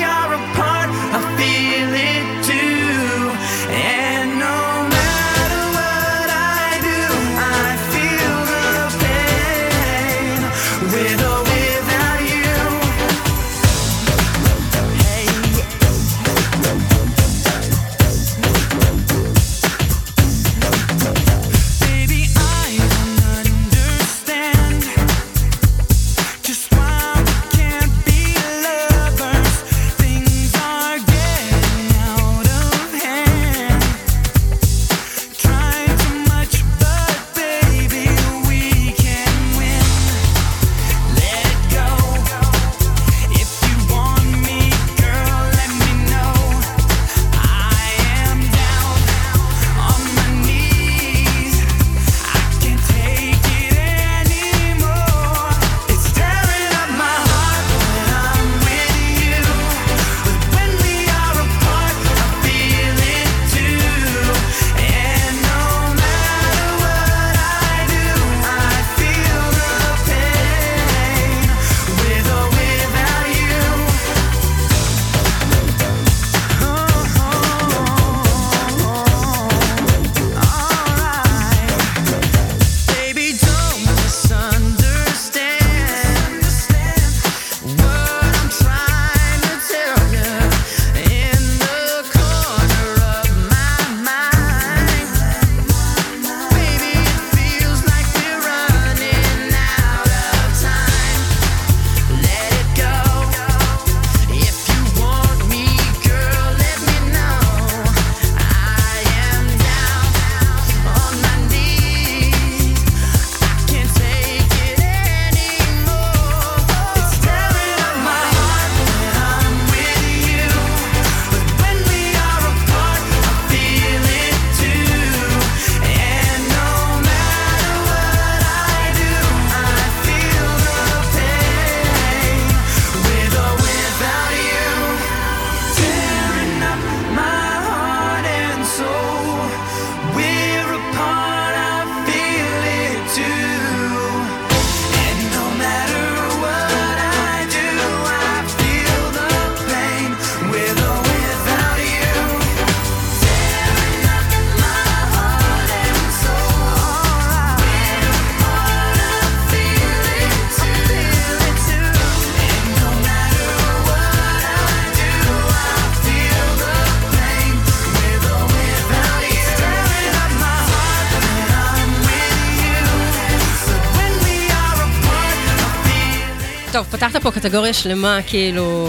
[176.98, 178.88] פתחת פה קטגוריה שלמה, כאילו...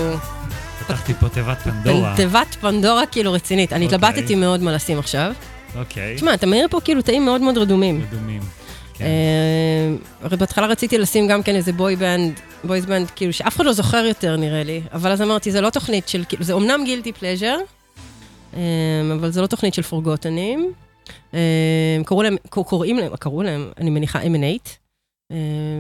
[0.80, 2.14] פתחתי פה תיבת פנדורה.
[2.16, 3.74] תיבת פנדורה כאילו רצינית.
[3.74, 3.96] אני אוקיי.
[3.98, 5.32] התלבטתי מאוד מה לשים עכשיו.
[5.76, 6.16] אוקיי.
[6.16, 8.06] תשמע, אתה מעיר פה כאילו תאים מאוד מאוד רדומים.
[8.12, 8.42] רדומים.
[8.94, 9.06] כן.
[9.06, 13.66] אה, הרי בהתחלה רציתי לשים גם כן איזה boy band, boys band, כאילו שאף אחד
[13.66, 16.82] לא זוכר יותר נראה לי, אבל אז אמרתי, זה לא תוכנית של, כאילו, זה אומנם
[16.86, 17.58] guilty pleasure,
[19.14, 20.72] אבל זה לא תוכנית של פורגוטנים.
[22.06, 24.56] קראו להם, קור- קוראים להם, קראו להם, אני מניחה M&8, אה,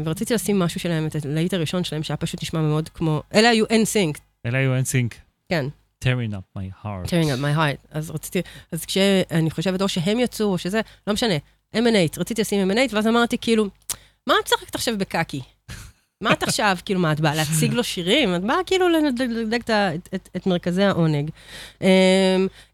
[0.05, 3.65] ורציתי לשים משהו שלהם, את הלהיט הראשון שלהם, שהיה פשוט נשמע מאוד כמו, אלה היו
[3.65, 5.15] NSYNC, אלה היו NSYNC.
[5.49, 5.65] כן.
[6.03, 7.07] tearing up my heart.
[7.07, 7.87] tearing up my heart.
[7.91, 8.41] אז רציתי,
[8.71, 11.35] אז כשאני חושבת, או שהם יצאו, או שזה, לא משנה,
[11.75, 13.67] M&8, רציתי לשים M&8, ואז אמרתי, כאילו,
[14.27, 15.41] מה את משחקת עכשיו בקקי?
[16.23, 18.35] מה את עכשיו, כאילו, מה, את באה להציג לו שירים?
[18.35, 21.29] את באה כאילו לדגדג את את- את- את מרכזי העונג.
[21.81, 21.87] אמ,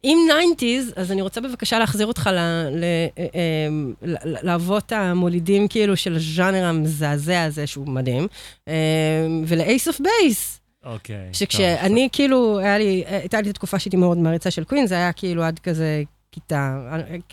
[0.03, 0.17] עם
[0.57, 0.63] 90's,
[0.95, 2.29] אז אני רוצה בבקשה להחזיר אותך
[3.67, 3.93] אמ,
[4.43, 8.27] לאבות המולידים, כאילו, של הז'אנר המזעזע הזה, שהוא מדהים,
[8.67, 8.73] אמ,
[9.47, 10.59] ול-Ace of Base.
[10.85, 11.29] אוקיי.
[11.33, 15.43] שכשאני כאילו, היה לי, הייתה לי תקופה שהייתי מאוד מעריצה של קווין, זה היה כאילו
[15.43, 16.03] עד כזה
[16.35, 16.79] כיתה,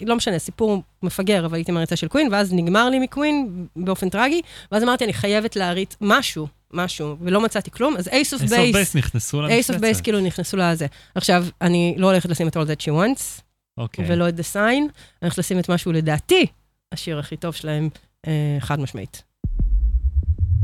[0.07, 4.43] לא משנה, סיפור מפגר, אבל הייתי מעריצה של קווין, ואז נגמר לי מקווין באופן טרגי,
[4.73, 8.51] ואז אמרתי, אני חייבת להריץ משהו, משהו, ולא מצאתי כלום, אז Ace of Ace of
[8.51, 9.75] Base, Base נכנסו למשבצת.
[9.75, 10.87] of Base כאילו נכנסו לזה.
[11.15, 13.43] עכשיו, אני לא הולכת לשים את All That She Wants,
[13.79, 14.05] אוקיי.
[14.09, 14.89] ולא את The Sign, אני
[15.23, 16.47] הולכת לשים את משהו, לדעתי,
[16.93, 17.89] השיר הכי טוב שלהם,
[18.27, 19.23] אה, חד משמעית.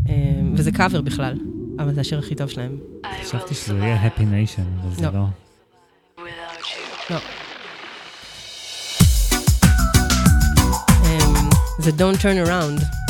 [0.08, 0.14] אה,
[0.54, 1.38] וזה קאבר בכלל,
[1.78, 2.78] אבל זה השיר הכי טוב שלהם.
[3.24, 5.24] חשבתי שזה יהיה Happy Nation, אבל זה לא.
[7.10, 7.18] לא.
[11.78, 13.07] זה Don't Turn Around.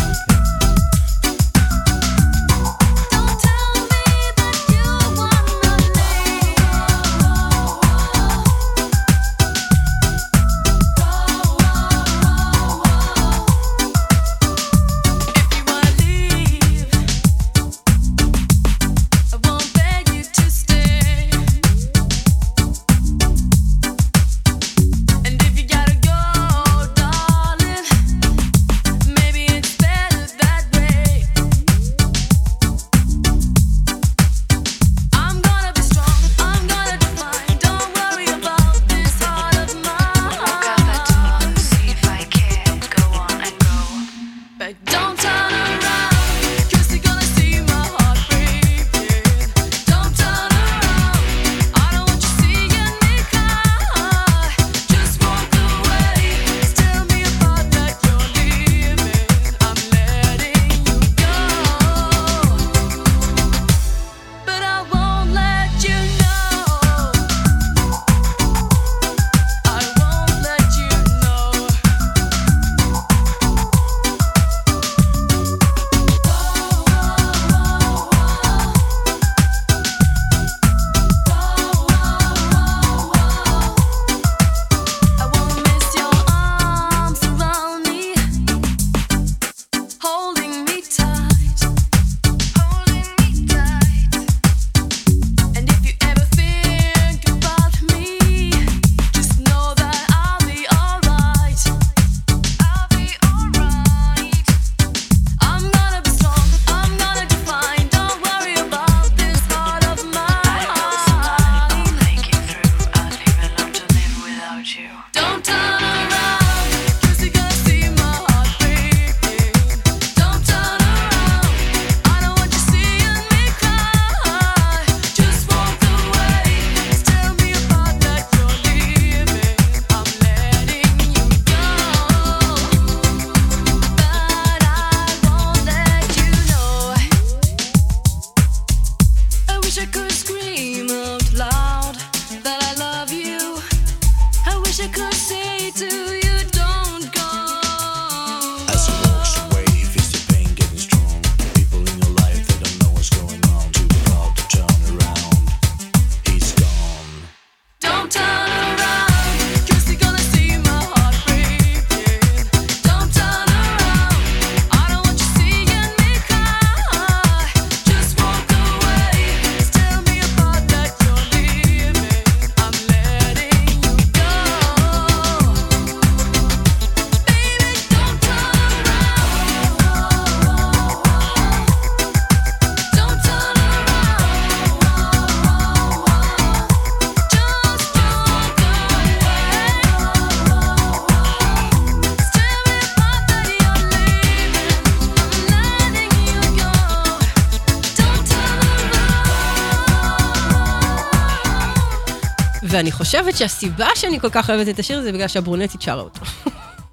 [203.09, 206.21] חושבת שהסיבה שאני כל כך אוהבת את השיר זה בגלל שהברונטית שרה אותו.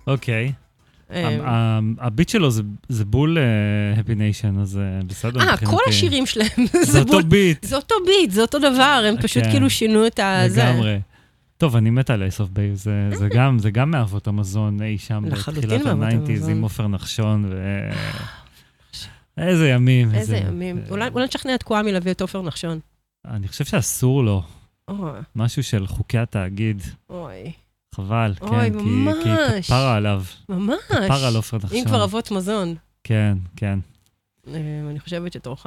[0.07, 0.51] אוקיי.
[1.11, 3.37] אה, ה- ה- ה beat שלו זה- זה בול
[3.99, 5.57] Happy Nation, אז אה, בסדר אה.
[5.57, 6.47] כל השירים שלהם.
[6.91, 7.65] זה אותו בול- beat.
[7.65, 9.51] זה אותו beat, זה אותו דבר, הם פשוט כן.
[9.51, 10.63] כאילו שינו את הזה.
[10.63, 10.99] לגמרי.
[11.57, 14.97] טוב, אני מת על Ace of Base, זה זה גם, זה גם מאבות המזון אי
[14.97, 16.49] שם בתחילת ה nineties.
[16.49, 17.55] עם עופר נחשון ו...
[19.37, 20.15] איזה ימים.
[20.15, 20.81] איזה ימים.
[20.89, 22.79] אולי אולי נשכנע את קוואמי להביא את עופר נחשון.
[23.27, 24.43] אני חושב שאסור לו.
[24.87, 25.19] אוי.
[25.35, 26.81] משהו של חוקי התאגיד.
[27.09, 27.51] אוי.
[27.95, 28.83] חבל, אוי, כן, כי-
[29.23, 29.65] כי ממש.
[29.65, 30.23] כפרה עליו.
[30.49, 30.75] ממש.
[30.89, 31.77] כפרה על עופר נחשון.
[31.77, 32.75] אם כבר אבות מזון.
[33.03, 33.79] כן, כן.
[34.47, 34.53] אה,
[34.89, 35.65] אני חושבת שתורך.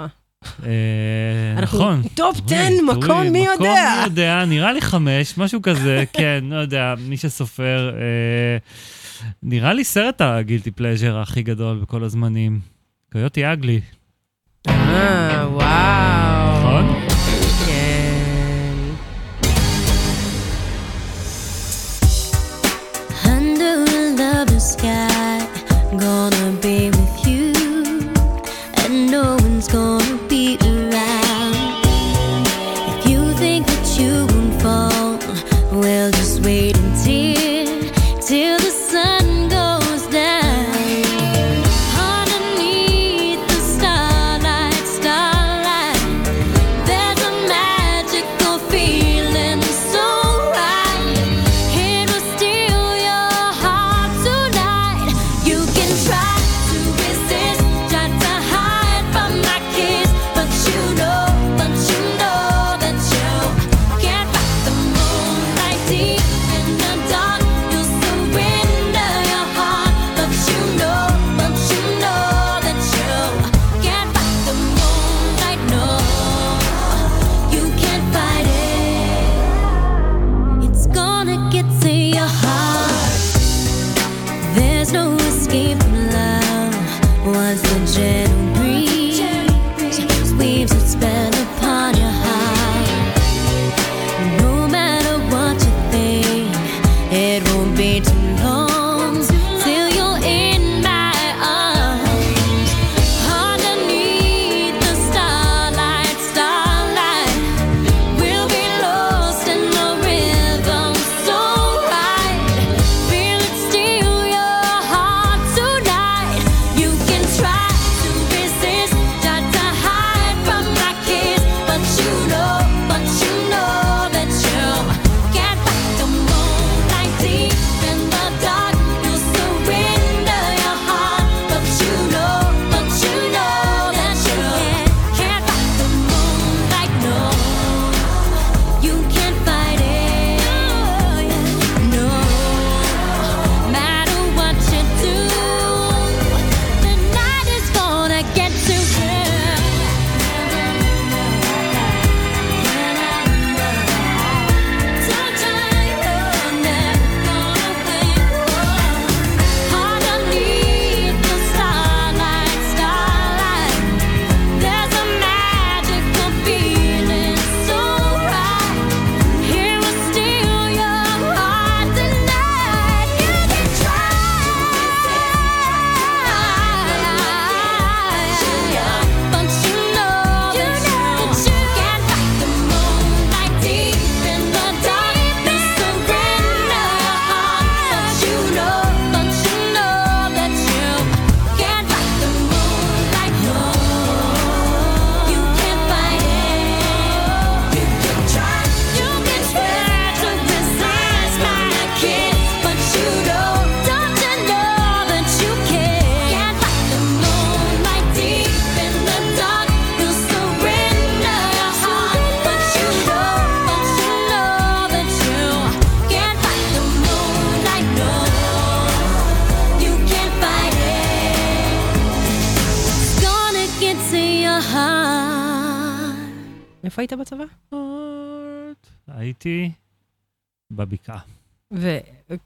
[0.64, 2.02] אה, נכון.
[2.14, 3.54] top תורי, 10, תורי, מקום מי יודע.
[3.54, 3.66] מקום
[3.98, 7.90] מי יודע, נראה לי חמש, משהו כזה, כן, לא יודע, מי שסופר.
[7.94, 8.56] אה,
[9.42, 12.60] נראה לי סרט ה guilty pleasure הכי גדול בכל הזמנים.
[13.12, 13.80] קויוטי אגלי.
[14.68, 16.58] אה, וואו.
[16.58, 17.07] נכון?
[26.56, 26.97] be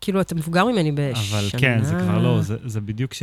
[0.02, 1.12] וכאילו, אתה מבוגר ממני בשנה.
[1.38, 3.22] אבל כן, זה כבר לא, זה- זה בדיוק ש...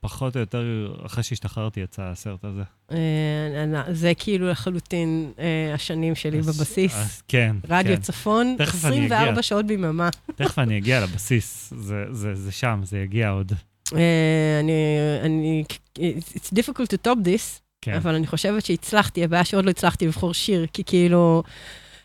[0.00, 0.62] פחות או יותר,
[1.06, 2.62] אחרי שהשתחררתי יצא הסרט הזה.
[2.92, 2.96] אה,
[3.92, 6.94] זה כאילו לחלוטין אה, השנים שלי בבסיס.
[6.96, 8.02] אז כן, רדיו כן.
[8.02, 9.42] צפון, תכף אני 24 אגיע.
[9.42, 10.08] שעות ביממה.
[10.36, 11.72] תכף אני אגיע לבסיס,
[12.32, 13.52] זה שם, זה יגיע עוד.
[13.96, 13.98] אה,
[14.60, 14.72] אני,
[15.22, 15.64] אני,
[16.34, 17.94] it's difficult to top this, כן.
[17.94, 21.42] אבל אני חושבת שהצלחתי, הבעיה שעוד לא הצלחתי לבחור שיר, כי כאילו,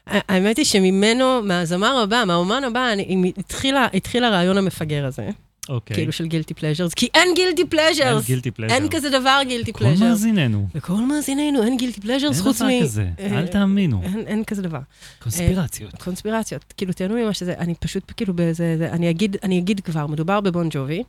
[0.08, 5.30] האמת היא שממנו, מהזמר הבא, מהאומן הבא, אני- התחילה- התחיל הרעיון המפגר הזה.
[5.70, 5.96] אוקיי.
[5.96, 8.30] כאילו של guilty pleasures, כי אין guilty pleasures.
[8.30, 8.72] אין guilty pleasure.
[8.74, 10.00] אין כזה דבר guilty pleasures.
[10.02, 10.68] מאזיננו.
[10.76, 12.66] לכל מאזיננו אין guilty pleasures אין חוץ מ...
[12.70, 14.02] דבר כזה, אה, אל תאמינו.
[14.04, 14.80] אין- אין כזה דבר.
[15.24, 15.94] קונספירציות.
[15.94, 16.74] אה, קונספירציות.
[16.78, 18.76] כאילו, תהנו ממה שזה, אני פשוט כאילו באיזה...
[18.78, 21.04] זה- אני אגיד, אני אגיד כבר, מדובר בבון ג'ובי.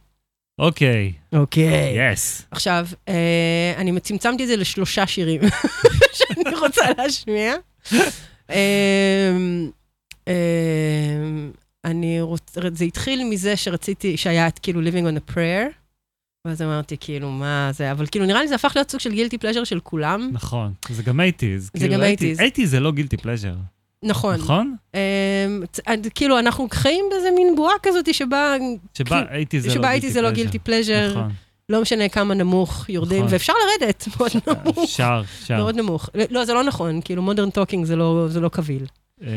[0.59, 1.13] אוקיי.
[1.33, 2.13] אוקיי.
[2.13, 2.43] yes.
[2.51, 3.15] עכשיו, אה,
[3.77, 5.41] אני צמצמתי את זה לשלושה שירים
[6.19, 7.55] שאני רוצה להשמיע.
[8.51, 9.37] אה,
[10.29, 10.35] אה,
[11.85, 15.73] אני רוצה, זה התחיל מזה שרציתי, שהיה את כאילו living on a prayer,
[16.47, 19.39] ואז אמרתי כאילו, מה זה, אבל כאילו נראה לי זה הפך להיות סוג של גילטי
[19.39, 20.31] פלז'ר של כולם.
[20.33, 21.79] נכון, זה גם 80's.
[21.79, 22.41] זה גם 80s.
[22.41, 23.55] 80's זה לא גילטי פלז'ר.
[24.03, 24.35] נכון.
[24.35, 24.77] נכון?
[24.95, 28.57] אה, צ- עד- כאילו, אנחנו חיים באיזה מין בועה כזאת שבה...
[28.95, 30.35] שבה כאילו, 80's זה לא שבה 80's guilty זה לא pleasure.
[30.35, 31.11] גילטי פלז'ר.
[31.11, 31.33] נכון.
[31.69, 33.33] לא משנה כמה נמוך יורדים, נכון.
[33.33, 34.79] ואפשר לרדת מאוד נמוך.
[34.85, 35.57] אפשר, אפשר.
[35.57, 36.11] מאוד נמוך.
[36.31, 38.87] לא, זה לא נכון, כאילו Modern Talking זה לא זה לא קביל.
[39.23, 39.29] אה,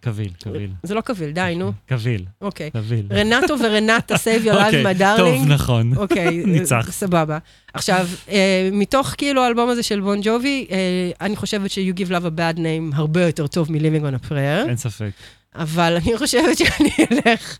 [0.00, 0.70] קביל, קביל.
[0.82, 1.72] זה לא קביל, די, נו.
[1.86, 2.24] קביל.
[2.40, 2.70] אוקיי.
[2.70, 3.06] קביל.
[3.10, 5.16] רנטו ורנטה, save your love, אוקיי, my darling.
[5.16, 5.96] טוב, נכון.
[5.96, 6.90] אוקיי, ניצחת.
[6.90, 7.38] סבבה.
[7.74, 10.76] עכשיו, אה, מתוך כאילו האלבום הזה של בון ג'ובי, אה,
[11.20, 14.68] אני חושבת ש-You Give Love a Bad Name הרבה יותר טוב מ-Living on a Prayer,
[14.68, 15.10] אין ספק.
[15.54, 17.58] אבל אני חושבת שאני אלך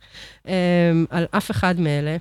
[0.49, 0.55] אה,
[1.11, 2.17] על אף אחד מאלה,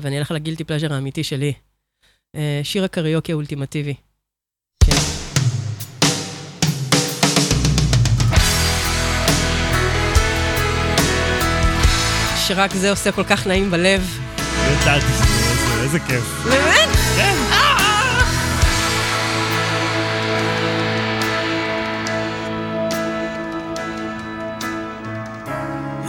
[0.00, 1.52] ואני אלך על הגילטי פלז'ר האמיתי שלי.
[2.36, 3.94] אה, שיר הקריוקי האולטימטיבי.
[4.84, 4.96] כן.
[12.46, 14.18] שרק זה עושה כל כך נעים בלב.
[14.72, 16.44] ידעתי שזה איזה כיף.
[16.44, 16.88] באמת?
[17.16, 17.34] כן.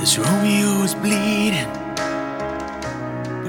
[0.05, 1.71] This Romeo is bleeding,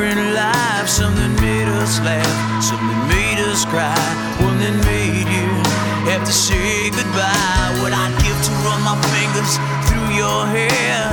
[0.00, 0.88] different life.
[0.88, 3.94] Something made us laugh, something made us cry,
[4.40, 5.48] one that made you
[6.08, 7.68] have to say goodbye.
[7.84, 11.04] What I'd give to run my fingers through your hair,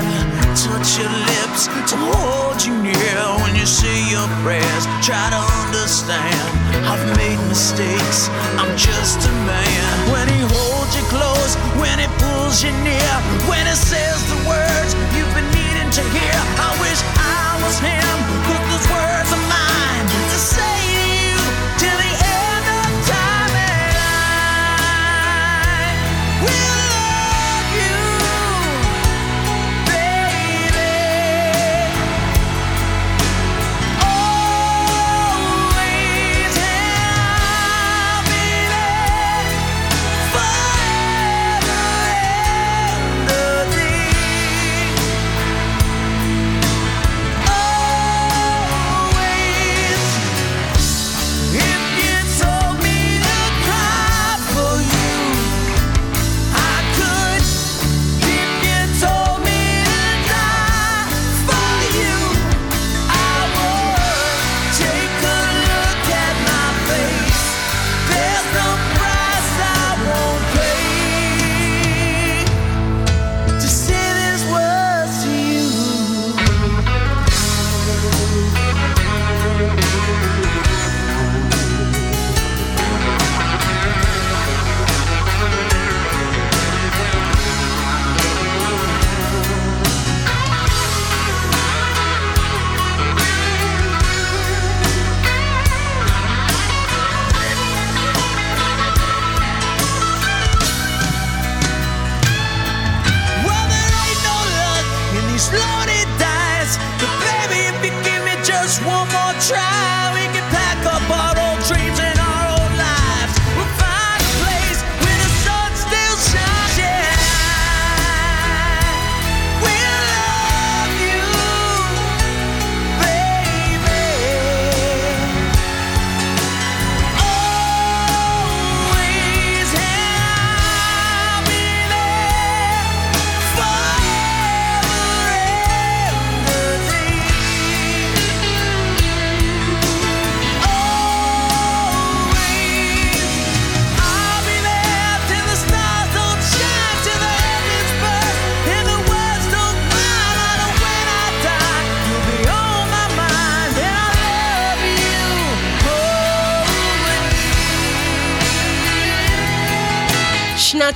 [0.55, 4.83] touch your lips, to hold you near when you say your prayers.
[5.03, 6.47] Try to understand,
[6.87, 9.91] I've made mistakes, I'm just a man.
[10.15, 13.13] When he holds you close, when he pulls you near,
[13.51, 15.56] when he says the words you've been
[15.91, 16.35] to hear.
[16.59, 18.15] I wish I was him,
[18.47, 19.76] but those words are mine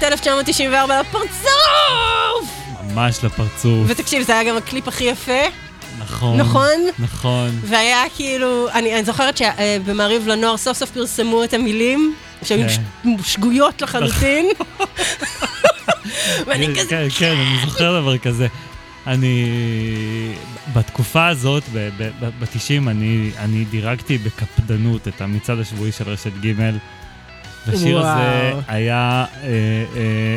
[0.02, 2.50] שנת 1994 לפרצוף!
[2.84, 3.88] ממש לפרצוף.
[3.88, 5.42] ותקשיב, זה היה גם הקליפ הכי יפה.
[6.00, 6.38] נכון.
[6.38, 6.70] נכון?
[7.00, 7.50] נכון.
[7.62, 12.68] והיה כאילו, אני, אני זוכרת שבמעריב לנוער סוף סוף פרסמו את המילים, שהיו
[13.04, 13.10] כן.
[13.24, 14.50] שגויות לחלוטין.
[16.48, 18.48] ואני כן, כזה, כן, כן, אני זוכר דבר כזה.
[19.08, 19.50] אני...
[20.74, 26.54] בתקופה הזאת, ב-90, אני, אני דירגתי בקפדנות את המצעד השבועי של רשת ג'
[27.68, 28.08] והשיר וואו.
[28.08, 29.52] הזה היה, אה, אה,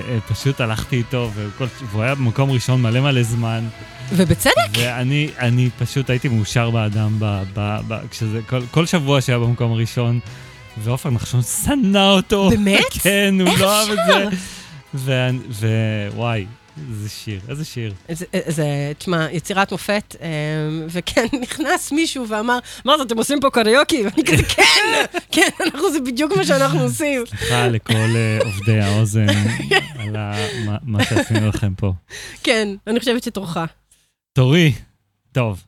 [0.08, 3.64] אה, פשוט הלכתי איתו, וכל, והוא היה במקום ראשון מלא מלא זמן.
[4.12, 4.52] ובצדק.
[4.78, 9.72] ואני אני פשוט הייתי מאושר באדם, ב, ב, ב, כשזה, כל, כל שבוע שהיה במקום
[9.72, 10.20] הראשון,
[10.78, 12.50] ועופר נחשון שנא אותו.
[12.50, 12.92] באמת?
[13.02, 13.98] כן, הוא לא אהב את?
[14.94, 15.38] זה.
[16.12, 16.46] ווואי,
[16.90, 17.94] איזה שיר, איזה שיר.
[18.12, 20.28] זה, זה, תשמע, יצירת מופת, אה,
[20.88, 24.02] וכן, נכנס מישהו ואמר, מה זה, אתם עושים פה קריוקי?
[24.04, 24.62] ואני כזה, כן,
[25.32, 27.22] כן, אנחנו, זה בדיוק מה שאנחנו עושים.
[27.26, 29.26] סליחה לכל אה, עובדי האוזן
[29.98, 30.16] על
[30.84, 31.92] מה- שעשינו לכם פה.
[32.42, 33.56] כן, אני חושבת שתורך.
[34.32, 34.72] תורי,
[35.32, 35.62] טוב.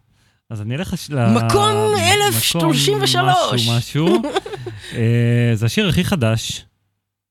[0.50, 1.26] אז אני אלך ל...
[1.26, 3.68] מקום 1033.
[3.68, 4.22] משהו, משהו.
[4.94, 6.64] אה, זה השיר הכי חדש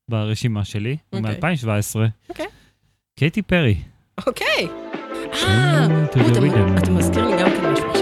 [0.10, 1.56] ברשימה שלי, הוא אוקיי.
[1.56, 1.96] מ-2017.
[2.30, 2.46] אוקיי.
[3.20, 3.76] קייטי פרי.
[4.28, 4.68] אוקיי.
[5.34, 6.78] אה, rhythm.
[6.78, 7.95] אתה מזכיר לי גם כן משהו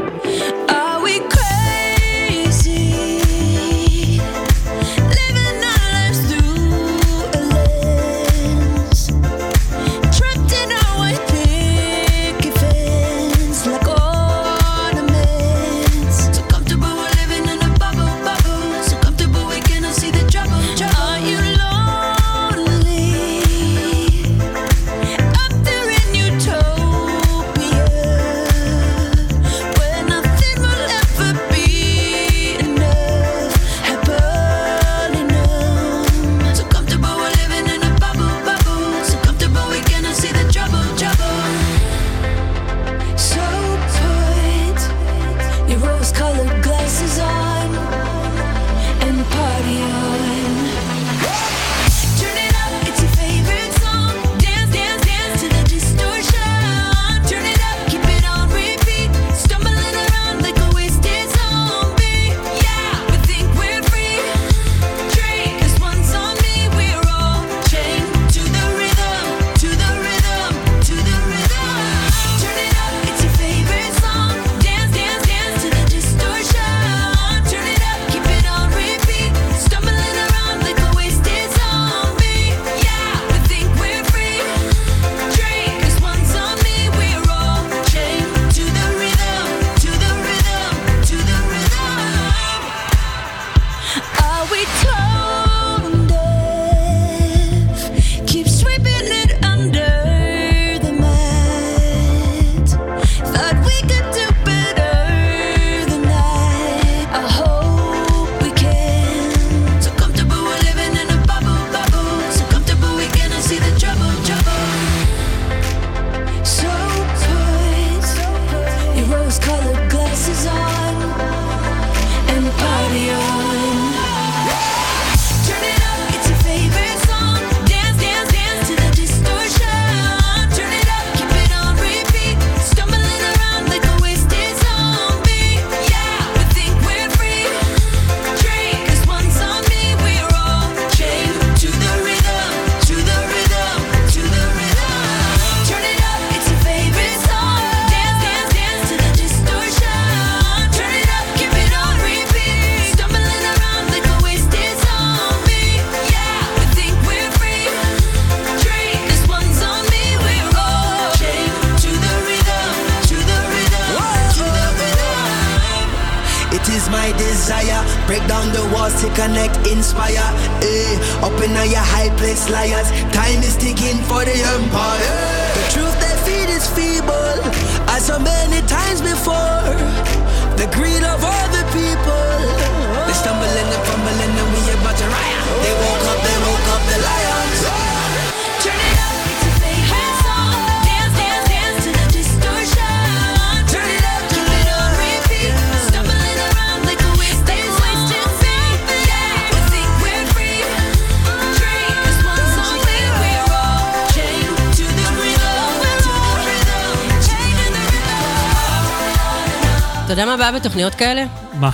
[210.44, 211.26] הבעיה בתוכניות כאלה?
[211.54, 211.70] מה?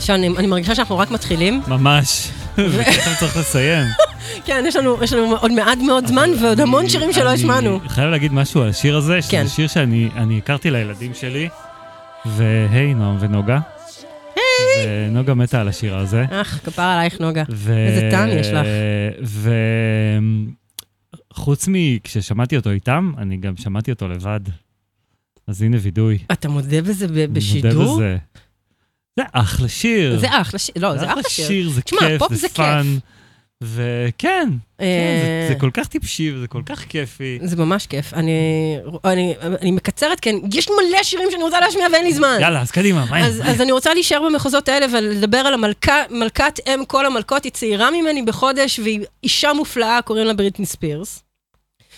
[0.00, 1.62] שאני אני מרגישה שאנחנו רק מתחילים.
[1.68, 2.28] ממש.
[2.58, 3.86] וככה צריך לסיים.
[4.46, 7.80] כן, יש לנו, יש לנו עוד מעט מאוד זמן ועוד המון שירים שלא השמענו.
[7.80, 9.48] אני חייב להגיד משהו על השיר הזה, שזה כן.
[9.48, 11.48] שיר שאני אני הכרתי לילדים שלי,
[12.26, 13.58] והי, נועם ונוגה.
[14.36, 15.08] היי!
[15.08, 16.24] ונוגה מתה על השיר הזה.
[16.30, 17.42] אך, כפרה עלייך נוגה.
[17.50, 17.72] ו...
[17.88, 18.66] איזה טעם יש לך.
[21.32, 24.40] וחוץ מכששמעתי אותו איתם, אני גם שמעתי אותו לבד.
[25.48, 26.18] אז הנה וידוי.
[26.32, 27.94] אתה מודה בזה ב- מודה בשידור?
[27.96, 28.16] בזה.
[29.18, 30.18] זה אחלה שיר.
[30.18, 31.70] זה אחלה שיר, לא, זה אחלה שיר.
[31.70, 32.96] זה תשמע, כיף, זה זה fun.
[33.62, 34.48] וכן, כן,
[34.80, 37.38] אה, זה- זה כל כך טיפשי וזה כל כך כיפי.
[37.42, 38.14] זה ממש כיף.
[38.14, 42.38] אני, אני, אני מקצרת, כן, יש מלא שירים שאני רוצה להשמיע ואין לי זמן.
[42.40, 46.58] יאללה, אז קדימה, מה אז, אז אני רוצה להישאר במחוזות האלה ולדבר על המלכה, מלכת
[46.66, 51.22] אם כל המלכות, היא צעירה ממני בחודש, והיא אישה מופלאה, קוראים לה בריטני ספירס.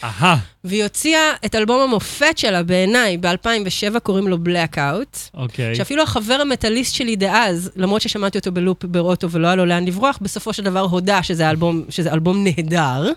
[0.04, 0.36] אהה.
[0.64, 5.18] והיא הוציאה את אלבום המופת שלה, בעיניי, ב-2007, קוראים לו Blackout.
[5.34, 5.74] אוקיי.
[5.74, 10.18] שאפילו החבר המטאליסט שלי דאז, למרות ששמעתי אותו בלופ באוטו ולא היה לו לאן לברוח,
[10.22, 13.12] בסופו של דבר הודה שזה אלבום, שזה אלבום נהדר.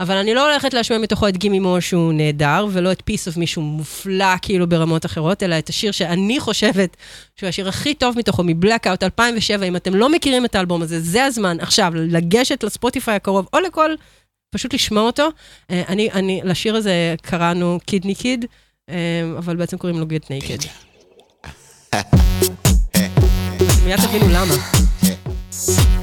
[0.00, 3.46] אבל אני לא הולכת להשמיע מתוכו את גימי מור שהוא נהדר, ולא את of Me
[3.46, 6.96] שהוא מופלא כאילו ברמות אחרות, אלא את השיר שאני חושבת
[7.36, 9.66] שהוא השיר הכי טוב מתוכו, מבלקאוט 2007.
[9.66, 13.90] אם אתם לא מכירים את האלבום הזה, זה הזמן עכשיו לגשת לספוטיפיי הקרוב, או לכל,
[14.50, 15.28] פשוט לשמוע אותו.
[15.70, 18.44] אה, אני, אני, לשיר הזה קראנו קידני קיד,
[18.88, 18.94] אה,
[19.38, 20.66] אבל בעצם קוראים לו Get Naked.
[23.84, 24.54] מיד תבינו למה.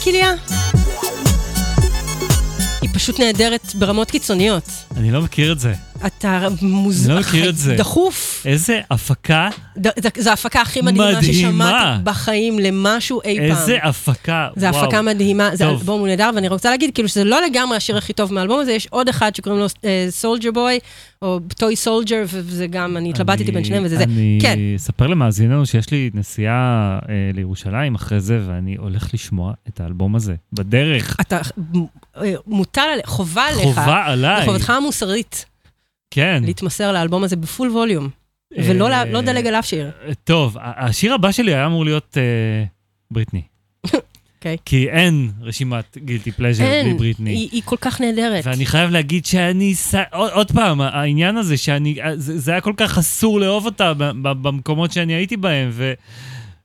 [0.00, 0.32] הכליה.
[2.82, 4.64] היא פשוט נהדרת ברמות קיצוניות.
[4.96, 5.72] אני לא מכיר את זה.
[6.06, 7.06] אתה מוז...
[7.06, 7.76] אני לא מכיר את זה.
[7.76, 8.42] דחוף.
[8.46, 9.48] איזה הפקה,
[9.78, 11.22] ד- זו ההפקה הכי מדהימה מדהימה.
[11.32, 13.50] ששמעתי בחיים למשהו אי פעם.
[13.58, 14.84] איזה הפקה, זה וואו.
[14.84, 15.78] הפקה מדהימה, זה טוב.
[15.78, 18.72] אלבום הוא נהדר, ואני רוצה להגיד כאילו שזה לא לגמרי השיר הכי טוב מהאלבום הזה,
[18.72, 19.66] יש עוד אחד שקוראים לו
[20.10, 20.78] Soldier Boy,
[21.22, 24.04] או Toy Soldier, וזה גם, אני התלבטתי בין שניהם וזה זה.
[24.04, 26.54] אני כן, אספר למאזיננו שיש לי נסיעה
[27.08, 31.16] אה, לירושלים אחרי זה, ואני הולך לשמוע את האלבום הזה בדרך.
[31.20, 31.40] אתה,
[32.16, 33.62] אה, מוטל עליך, חובה עליך.
[33.62, 34.44] חובה עליי.
[34.46, 35.44] חובתך המוסרית.
[36.10, 36.42] כן.
[36.46, 38.08] להתמסר לאלבום הזה בפול ווליום.
[38.58, 39.90] ולא אה, ל- לא לדלג על אף שיר.
[40.24, 42.64] טוב, ה- השיר הבא שלי היה אמור להיות אה,
[43.10, 43.42] בריטני.
[44.38, 44.56] אוקיי.
[44.64, 47.30] כי אין רשימת גילטי פלז'ר בלי בריטני.
[47.30, 48.46] היא היא כל כך נהדרת.
[48.46, 52.72] ואני חייב להגיד שאני, ס- עוד, עוד פעם, העניין הזה שאני, זה, זה היה כל
[52.76, 55.92] כך אסור לאהוב אותה במקומות שאני הייתי בהם, ו,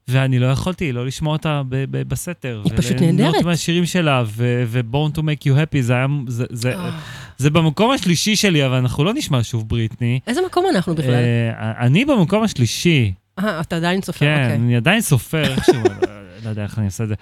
[0.08, 2.62] ואני לא יכולתי לא לשמוע אותה ב, ב, בסתר.
[2.66, 3.44] היא פשוט נהדרת.
[3.44, 7.00] מהשירים שלה, ו-Born to make you happy, זה היה, זה, זה, אה.
[7.38, 10.20] זה במקום השלישי שלי, אבל אנחנו לא נשמע שוב בריטני.
[10.28, 11.14] איזה מקום אנחנו בכלל?
[11.14, 13.14] אה, אני במקום השלישי.
[13.40, 14.56] אה, אתה עדיין סופר, כן, אוקיי.
[14.56, 16.08] אני עדיין סופר איכשהו, לא-
[16.46, 17.16] לא יודע איך אני אעשה את זה.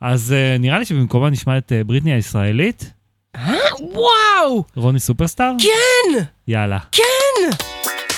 [0.00, 2.90] אז אה, נראה לי שבמקומה נשמע את אה, בריטני הישראלית,
[3.36, 4.64] אה, וואו!
[4.76, 5.52] רוני סופרסטאר.
[5.58, 6.22] כן!
[6.48, 6.78] יאללה.
[6.92, 7.50] כן!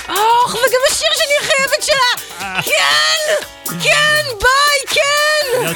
[0.08, 2.62] אוח, וגם השיר שאני חייבת שלה!
[2.62, 3.34] כן!
[3.82, 4.22] כן!
[4.40, 4.94] ביי!
[4.94, 5.72] כן!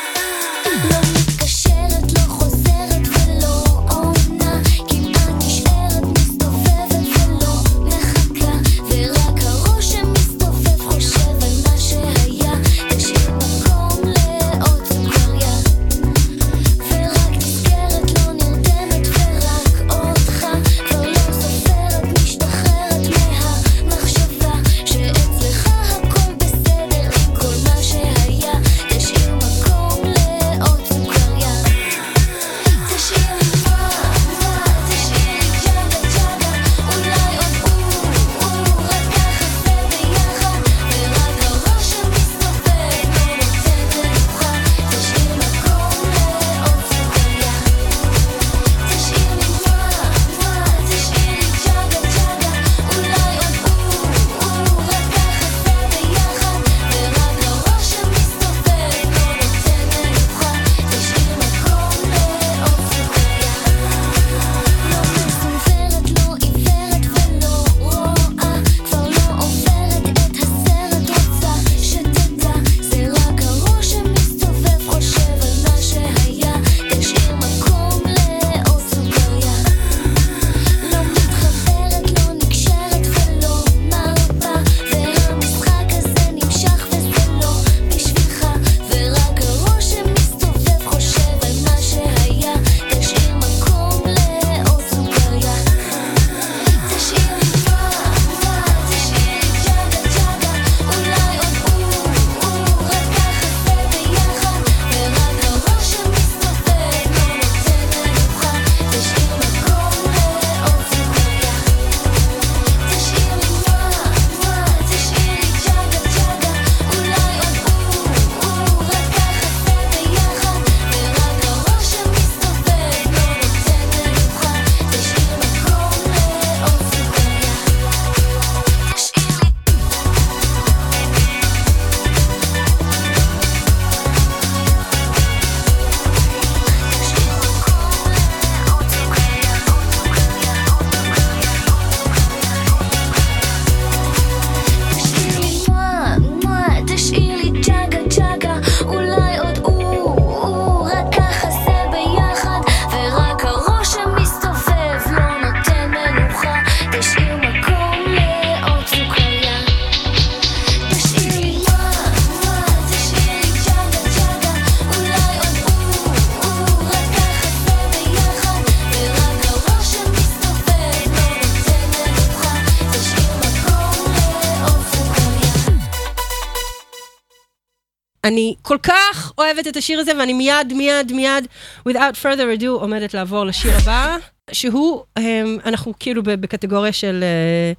[178.32, 181.46] אני כל כך אוהבת את השיר הזה, ואני מיד, מיד, מיד,
[181.88, 184.16] without further ado, עומדת לעבור לשיר הבא,
[184.52, 187.72] שהוא, אמ, אנחנו כאילו בקטגוריה של אה,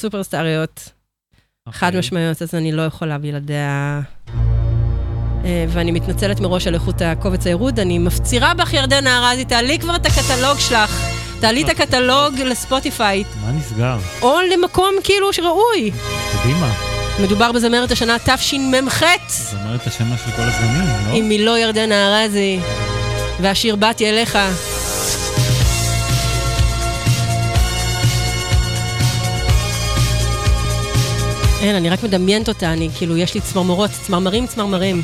[0.00, 0.88] סופרסטריות
[1.68, 4.00] חד משמעיות, אז אני לא יכולה בלעדיה.
[5.44, 9.96] אה, ואני מתנצלת מראש על איכות הקובץ הירוד, אני מפצירה בך, ירדנה ארזי, תעלי כבר
[9.96, 11.06] את הקטלוג שלך,
[11.40, 13.98] תעלי את הקטלוג לספוטיפיי, מה נסגר?
[14.22, 15.90] או למקום כאילו שראוי.
[16.42, 16.99] קדימה.
[17.18, 21.14] מדובר בזמרת השנה תשמ"ח, זמרת השנה של כל הזמנים, לא?
[21.14, 22.60] אם היא לא ירדנה ארזי,
[23.40, 24.38] והשיר באתי אליך.
[31.60, 35.02] אין, אני רק מדמיינת אותה, אני כאילו, יש לי צמרמורות, צמרמרים, צמרמרים.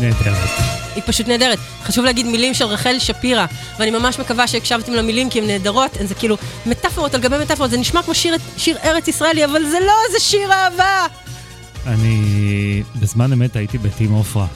[0.00, 0.48] נהדרת!
[0.94, 1.58] היא פשוט נהדרת.
[1.84, 3.46] חשוב להגיד מילים של רחל שפירא,
[3.78, 7.78] ואני ממש מקווה שהקשבתם למילים כי הן נהדרות, זה כאילו מטאפורות על גבי מטאפורות, זה
[7.78, 11.06] נשמע כמו שיר, שיר ארץ ישראלי, אבל זה לא, זה שיר אהבה!
[11.86, 14.46] אני בזמן אמת הייתי בטים עופרה,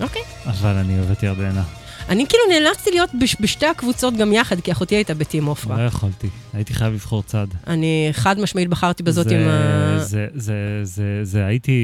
[0.00, 0.22] אוקיי.
[0.46, 1.62] אבל אני אוהב את ירדנה.
[2.08, 5.76] אני כאילו נאלצתי להיות בש, בשתי הקבוצות גם יחד, כי אחותי הייתה בטים עופרה.
[5.76, 7.46] לא יכולתי, הייתי חייב לבחור צד.
[7.66, 9.98] אני חד משמעית בחרתי בזאת זה- עם ה...
[10.04, 11.74] זה, זה, זה, זה הייתי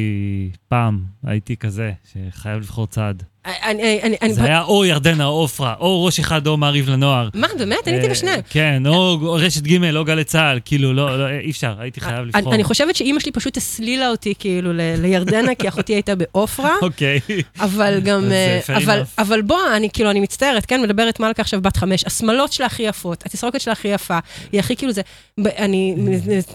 [0.68, 3.14] פעם, הייתי כזה, שחייב לבחור צד.
[3.47, 7.28] אני, אני, אני, זה היה או ירדנה או עופרה, או ראש אחד או מעריב לנוער.
[7.35, 7.89] מה, באמת?
[7.89, 8.36] אני הייתי אה.
[8.51, 12.28] כן, או רשת ג' או גלי צה"ל, כאילו, לא, לא, אי אפשר, הייתי חייב אני,
[12.28, 12.55] לבחור.
[12.55, 16.74] אני חושבת שאימא שלי פשוט הסלילה אותי כאילו לירדנה, כי אחותי הייתה בעופרה.
[16.82, 17.20] אוקיי.
[17.60, 19.02] אבל גם, אה, אבל.
[19.19, 22.82] אבל בוא, אני כאילו, אני מצטערת, כן, מדברת מלכה עכשיו בת חמש, השמלות שלה הכי
[22.82, 24.19] יפות, התסרוקת שלה הכי יפה,
[24.52, 25.02] היא הכי כאילו זה,
[25.59, 25.94] אני...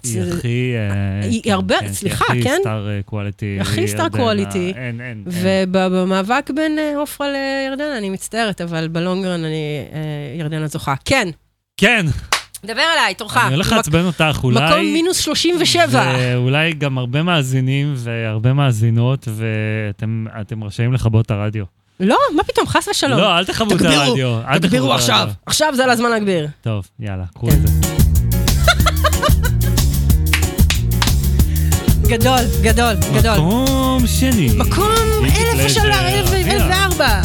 [0.03, 0.73] היא הכי...
[0.75, 2.49] אה, היא כן, הרבה- כן, סליחה, היא כן?
[2.49, 3.57] הכי סטאר קואליטי.
[3.61, 4.73] הכי סטאר קואליטי.
[4.75, 5.01] אין.
[5.01, 5.23] אין.
[5.25, 9.55] ובמאבק בין אה, עופרה לירדנה, אני מצטערת, אבל בלונגרן אני
[9.93, 9.99] אה,
[10.39, 10.93] ירדנה זוכה.
[11.05, 11.27] כן,
[11.77, 12.05] כן,
[12.65, 13.37] דבר אליי, תורך.
[13.37, 14.65] אני הולך מק- לעצבן אותך, אולי...
[14.65, 16.13] מקום מינוס 37.
[16.19, 21.65] ואולי גם הרבה מאזינים והרבה מאזינות, ואתם אתם רשאים לכבות את הרדיו.
[21.99, 23.19] לא, מה פתאום, חס ושלום.
[23.19, 24.39] לא, אל תכבו את תגבירו, הרדיו.
[24.61, 25.29] תגבירו את עכשיו.
[25.45, 26.47] עכשיו זה על הזמן להגביר.
[26.61, 27.55] טוב, יאללה, קחו כן.
[27.55, 27.96] את זה.
[32.07, 33.37] גדול, גדול, גדול.
[33.37, 34.49] מקום שני.
[34.55, 37.21] מקום 1004.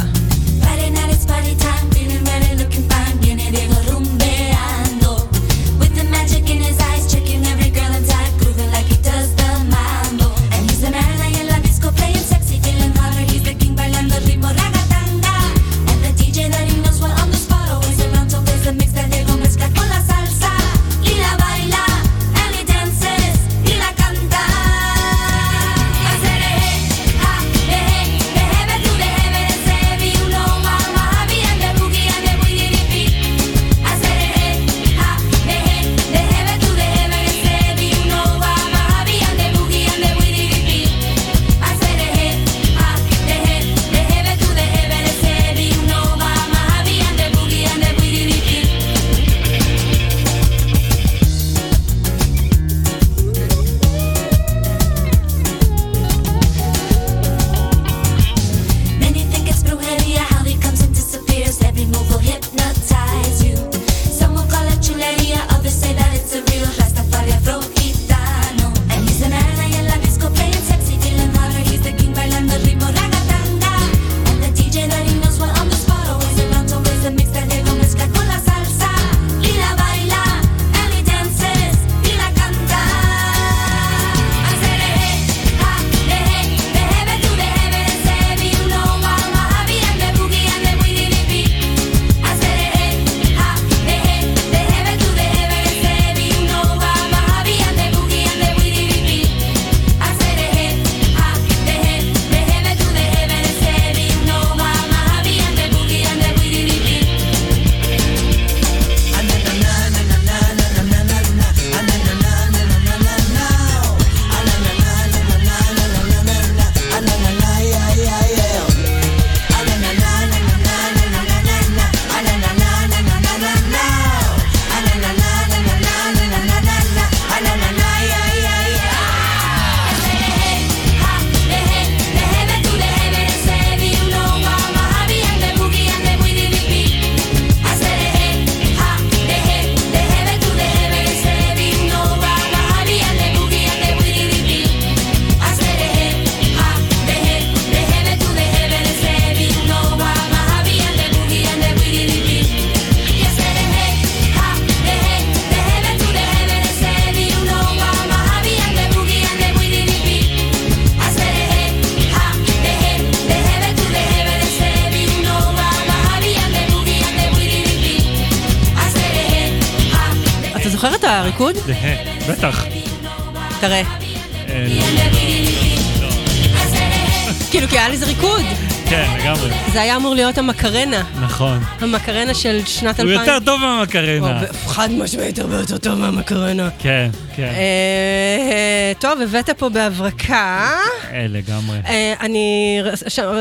[179.72, 181.02] זה היה אמור להיות המקרנה.
[181.22, 181.58] נכון.
[181.80, 183.20] המקרנה של שנת הוא 2000.
[183.20, 184.40] יותר טוב מהמקרנה.
[184.40, 186.70] הוא חד משמעית הרבה יותר טוב מהמקרנה.
[186.78, 187.52] כן, כן.
[187.54, 190.70] אה, טוב, הבאת פה בהברקה.
[191.12, 191.78] אה, לגמרי.
[191.86, 192.78] אה, אני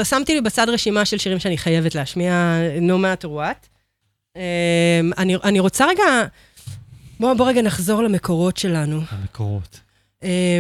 [0.04, 2.56] שמתי לי בצד רשימה של שירים שאני חייבת להשמיע,
[2.88, 3.68] no matter what.
[5.18, 6.04] אני, רוצה רגע,
[7.20, 9.02] בוא, בוא רגע נחזור למקורות שלנו.
[9.12, 9.80] המקורות.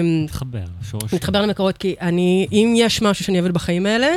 [0.03, 1.15] מתחבר, שורשים.
[1.15, 4.07] נתחבר למקורות, כי אני, אם יש משהו שאני אוהבת בחיים האלה,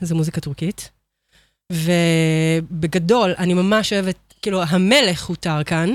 [0.00, 0.90] זה מוזיקה טורקית.
[1.72, 5.90] ובגדול, אני ממש אוהבת, כאילו, המלך הוא טרקן.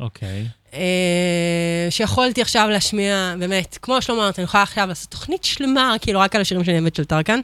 [0.00, 0.46] אוקיי.
[0.74, 6.20] אה, שיכולתי עכשיו להשמיע, באמת, כמו שלמה אמרת, אני יכולה עכשיו לעשות תוכנית שלמה, כאילו,
[6.20, 7.40] רק על השירים שאני אוהבת של טרקן.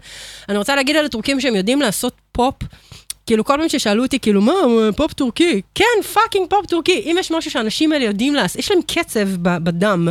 [0.49, 2.55] אני רוצה להגיד על הטורקים שהם יודעים לעשות פופ.
[3.27, 4.53] כאילו, כל פעם ששאלו אותי, כאילו, מה,
[4.97, 5.61] פופ טורקי?
[5.75, 7.03] כן, fucking פופ טורקי.
[7.05, 10.09] אם יש משהו שהאנשים האלה יודעים לעשות, יש להם קצב בדם.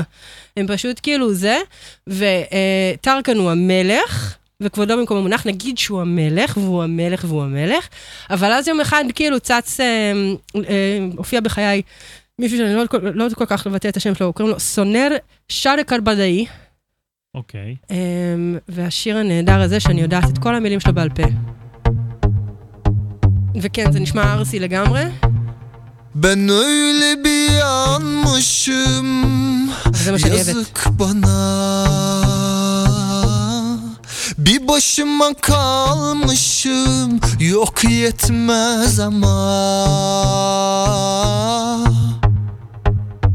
[0.57, 1.57] הם פשוט כאילו זה,
[2.07, 4.37] וטרקן הוא המלך.
[4.61, 7.87] וכבודו במקום המונח, נגיד שהוא המלך, והוא המלך והוא המלך,
[8.29, 10.13] אבל אז יום אחד כאילו צץ, אה,
[10.69, 11.81] אה, הופיע בחיי
[12.39, 12.83] מישהו שאני לא
[13.13, 15.09] לא יודעת כל כך לבטא את השם שלו, קוראים לו סונר
[15.49, 16.45] שרק ארבדאי,
[17.35, 17.75] אוקיי.
[17.91, 21.23] אמ, והשיר הנהדר הזה, שאני יודעת את כל המילים שלו בעל פה.
[23.61, 25.03] וכן, זה נשמע ארסי לגמרי.
[26.23, 29.07] Ben öyle bir yanmışım.
[30.37, 32.54] Yazık bana
[34.37, 39.35] Bir başıma kalmışım Yok yetmez ama.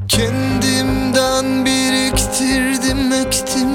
[0.08, 3.68] Kendimden biriktirdim ektim.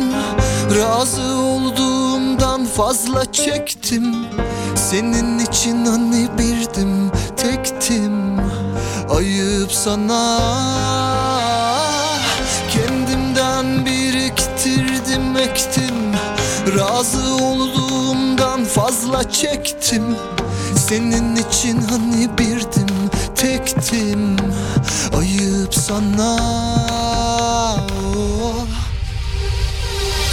[0.75, 4.15] Razı olduğumdan fazla çektim.
[4.75, 8.39] Senin için hani birdim tektim.
[9.17, 10.39] Ayıp sana
[16.89, 20.15] Razı olduğumdan fazla çektim.
[20.87, 24.37] Senin için hani birdim tektim.
[25.17, 26.37] Ayıp sana.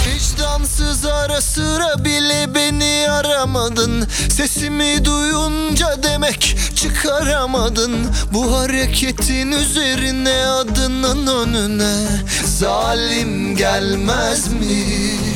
[0.06, 4.08] Vicdansız ara sıra bile beni aramadın.
[4.30, 8.06] Sesimi duyunca demek çıkaramadın.
[8.32, 12.06] Bu hareketin üzerine adının önüne.
[12.46, 15.31] Zalim gelmez mi?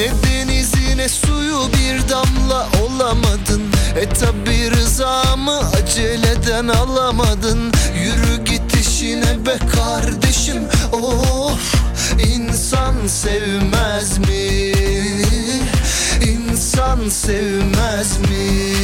[0.00, 3.62] Ne denizi ne suyu bir damla olamadın
[4.00, 10.62] E tabi rızamı aceleden alamadın Yürü git işine be kardeşim
[10.92, 11.74] Of
[12.18, 14.72] insan sevmez mi?
[16.30, 18.74] İnsan sevmez mi?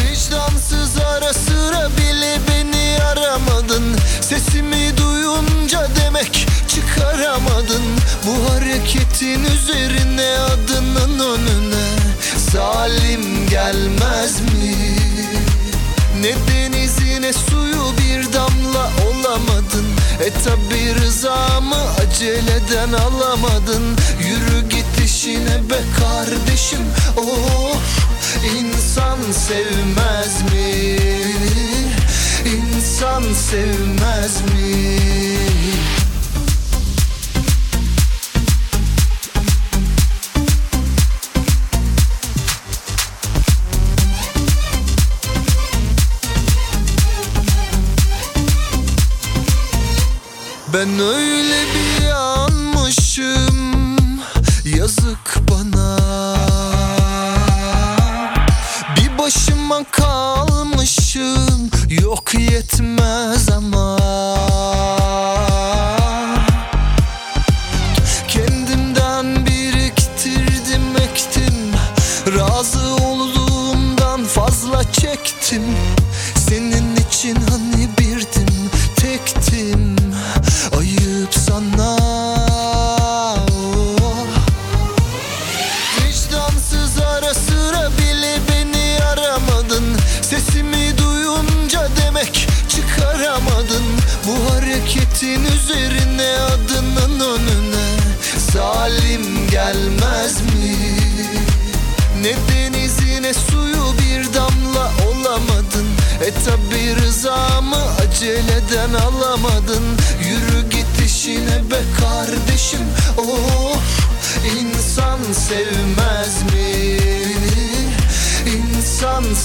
[0.00, 1.88] Vicdansız ara sıra
[21.24, 26.78] rızamı aceleden alamadın Yürü git işine be kardeşim
[27.16, 28.06] Of
[28.56, 30.98] insan sevmez mi?
[32.44, 35.53] İnsan sevmez mi?
[50.84, 53.96] Ben öyle bir yanmışım
[54.64, 55.98] Yazık bana.
[58.96, 61.70] Bir başıma kalmışım
[62.02, 63.73] Yok yetmez ama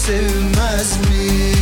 [0.10, 1.54] sevmez mi?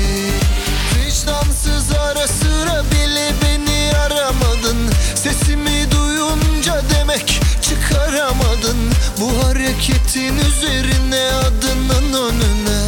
[0.96, 4.78] Vicdansız ara sıra bile beni aramadın
[5.16, 8.78] Sesimi duyunca demek çıkaramadın
[9.20, 12.82] Bu hareketin üzerine adının önüne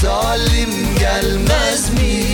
[0.00, 2.24] Salim gelmez mi?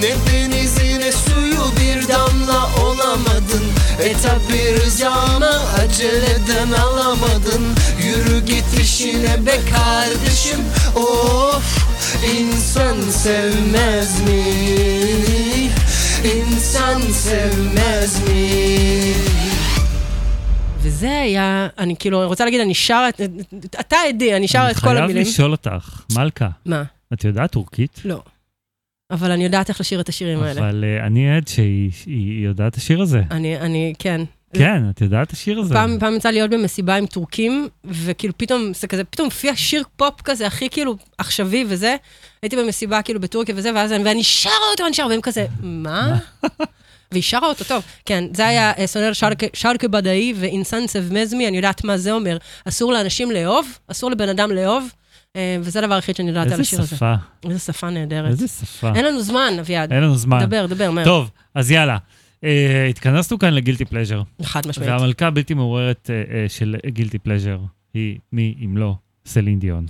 [0.00, 3.64] Ne denizi ne suyu bir damla olamadın
[4.02, 10.60] E tabi rızamı aceleden alamadın Yürü git iş işine be kardeşim
[10.96, 11.64] Of
[12.38, 14.42] insan sevmez mi?
[16.34, 18.52] İnsan sevmez mi?
[20.82, 23.20] וזה היה, אני כאילו רוצה להגיד, אני שרה, את-
[23.80, 25.22] אתה עדי, אני שרה את כל אני המילים.
[25.24, 26.48] חייב לשאול אותך, מלכה.
[26.66, 26.82] מה?
[27.12, 28.00] את יודעת טורקית?
[28.04, 28.22] לא.
[29.10, 30.60] אבל אני יודעת איך לשיר את השירים האלה.
[30.60, 33.22] אבל אה, אני עד שהיא היא יודעת את השיר הזה.
[33.30, 34.20] אני, אני, כן.
[34.58, 35.74] כן, את יודעת את השיר הזה.
[35.74, 40.22] פעם, פעם יצא להיות במסיבה עם טורקים, וכאילו פתאום, זה כזה, פתאום הופיע שיר פופ
[40.24, 41.96] כזה, הכי כאילו עכשווי וזה.
[42.42, 46.18] הייתי במסיבה כאילו בטורקיה וזה, ואז אני, ואני שרה אותו, אני שרה, והם כזה, מה?
[47.12, 47.82] והיא שרה אותו טוב.
[48.06, 49.12] כן, זה היה אה, סונר
[49.52, 52.36] שרקה- בדאי ואינסן סבמזמי, אני יודעת מה זה אומר.
[52.64, 54.88] אסור לאנשים לאהוב, אסור לבן אדם לאהוב,
[55.36, 56.96] אה, וזה הדבר היחיד שאני יודעת על איזה השיר הזה.
[56.96, 57.14] שפה.
[57.48, 58.30] איזה שפה נהדרת.
[58.30, 58.92] איזה שפה.
[58.94, 59.92] אין לנו זמן, אביעד.
[59.92, 60.46] אין לנו זמן.
[60.46, 61.04] דבר, דבר, מהר.
[61.04, 61.96] טוב, אז יאללה.
[62.44, 64.22] אה, התכנסנו כאן לגילטי פלז'ר.
[64.42, 64.90] חד משמעית.
[64.90, 67.58] והמלכה הבלתי מעוררת אה, אה, של גילטי פלז'ר
[67.94, 68.94] היא מי אם לא
[69.26, 69.86] סלין דיון.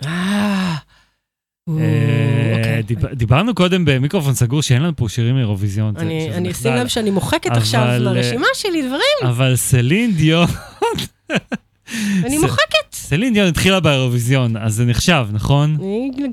[1.68, 2.82] או, אוקיי.
[2.82, 5.96] דיב- דיברנו קודם במיקרופון סגור שאין לנו פה שירים מאירוויזיון.
[5.96, 6.50] אני.
[6.50, 9.28] אשים לב שאני מוחקת עכשיו לרשימה שלי דברים.
[9.34, 10.46] אבל סלין דיון...
[12.24, 12.92] אני מוחקת.
[12.92, 15.76] סלין דיון התחילה באירוויזיון, אז זה נחשב, נכון?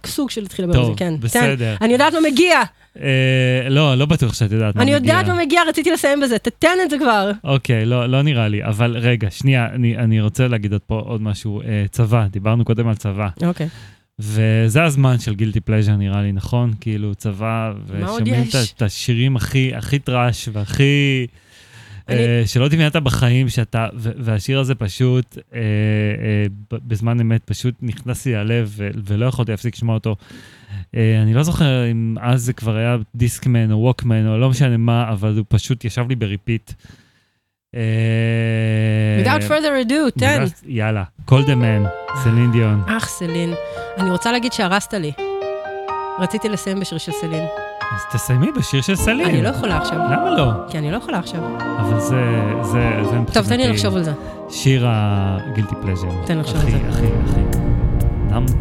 [0.06, 1.14] סוג של התחילה טוב, בזה, כן.
[1.20, 1.76] בסדר.
[1.78, 1.84] תן.
[1.86, 2.60] אני יודעת מה מגיע.
[3.02, 3.06] אה,
[3.70, 5.12] לא, לא בטוח שאת יודעת מה אני מגיע.
[5.14, 6.38] יודעת מה מגיע, רציתי לסיים בזה.
[6.40, 7.32] תתן את זה כבר.
[7.44, 11.22] אוקיי, לא, לא נראה לי, אבל רגע, שנייה, אני, אני רוצה להגיד עוד פה עוד
[11.22, 11.62] משהו.
[11.62, 13.30] אה, צבא, דיברנו קודם על צבא.
[13.44, 13.68] אוקיי.
[14.20, 16.74] וזה הזמן של גילטי פלז'ר נראה לי, נכון?
[16.82, 18.44] כאילו, צבא, ושומעים?
[18.76, 21.28] את- השירים הכי, הכי טראש והכי...
[22.10, 26.46] אני- אה, שלא דמיינת בחיים שאתה, והשיר הזה פשוט, אה, אה,
[26.88, 28.74] בזמן אמת, פשוט נכנס לי ללב
[29.06, 30.16] ולא יכולתי להפסיק לשמוע אותו.
[30.96, 34.78] אה, אני לא זוכר אם אז זה כבר היה דיסקמן או ווקמן או לא משנה
[34.78, 36.72] מה, אבל הוא פשוט ישב לי ב repeat.
[37.76, 37.82] אה,
[39.24, 40.44] Without further ado, תן.
[40.66, 41.88] יאללה, call the man,
[42.24, 42.84] סלין דיון.
[42.88, 43.54] אח סלין.
[43.98, 45.12] אני רוצה להגיד שהרסת לי.
[46.20, 47.44] רציתי לסיים בשיר של סלין.
[47.92, 49.26] אז תסיימי בשיר של סלין.
[49.28, 49.98] אני לא יכולה עכשיו.
[49.98, 50.52] למה לא?
[50.70, 51.40] כי אני לא יכולה עכשיו.
[51.80, 52.24] אבל זה,
[52.62, 54.12] זה, זה טוב, תן לי מבחינתי לחשוב על זה.
[54.50, 56.08] שיר הגילטי פלז'ר.
[56.26, 56.78] תן לחשוב על זה.
[56.90, 57.42] אחי, אחי,
[58.32, 58.54] אחי.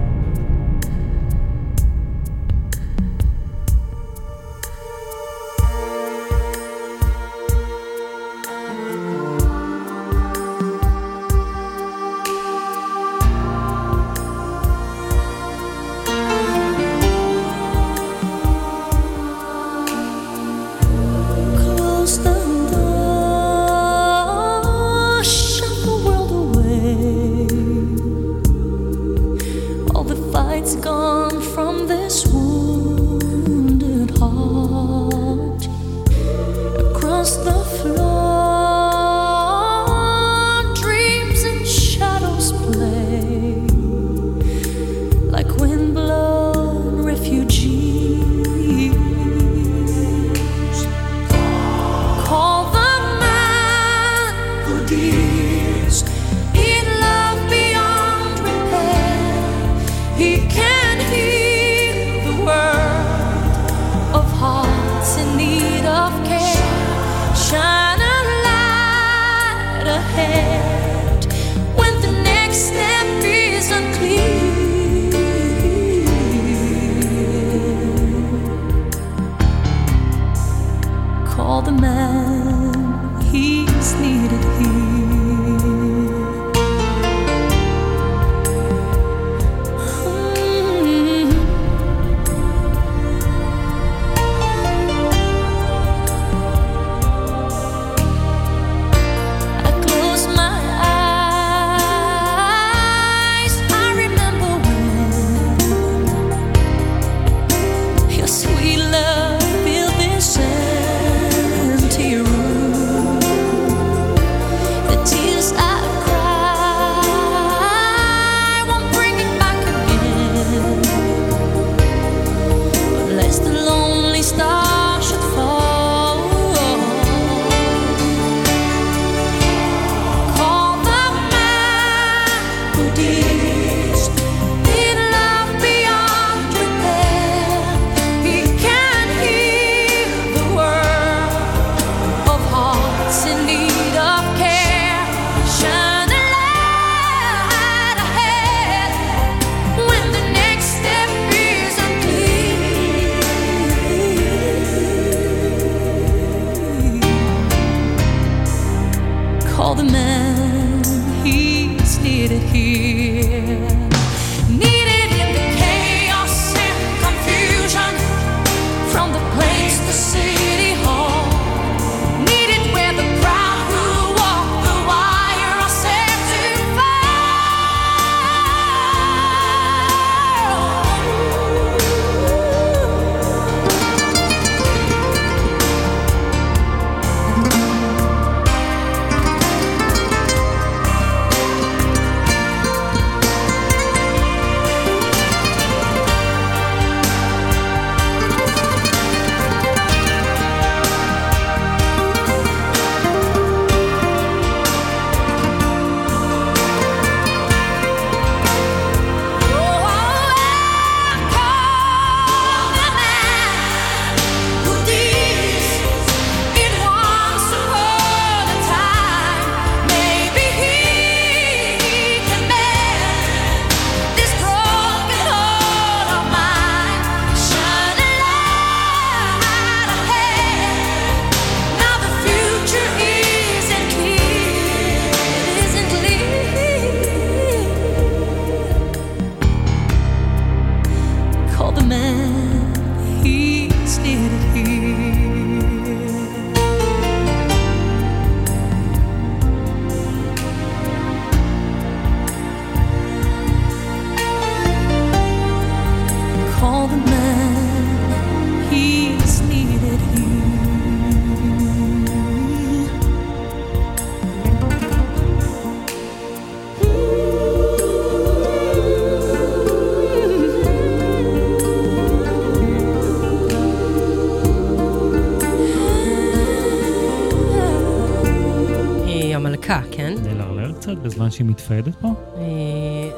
[281.29, 282.09] בזמן שהיא מתפיידת פה?
[282.09, 282.43] אה,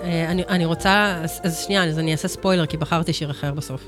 [0.04, 3.54] אה, אני, אני רוצה, אז, אז שנייה, אז אני אעשה ספוילר, כי בחרתי שיר אחר
[3.54, 3.84] בסוף.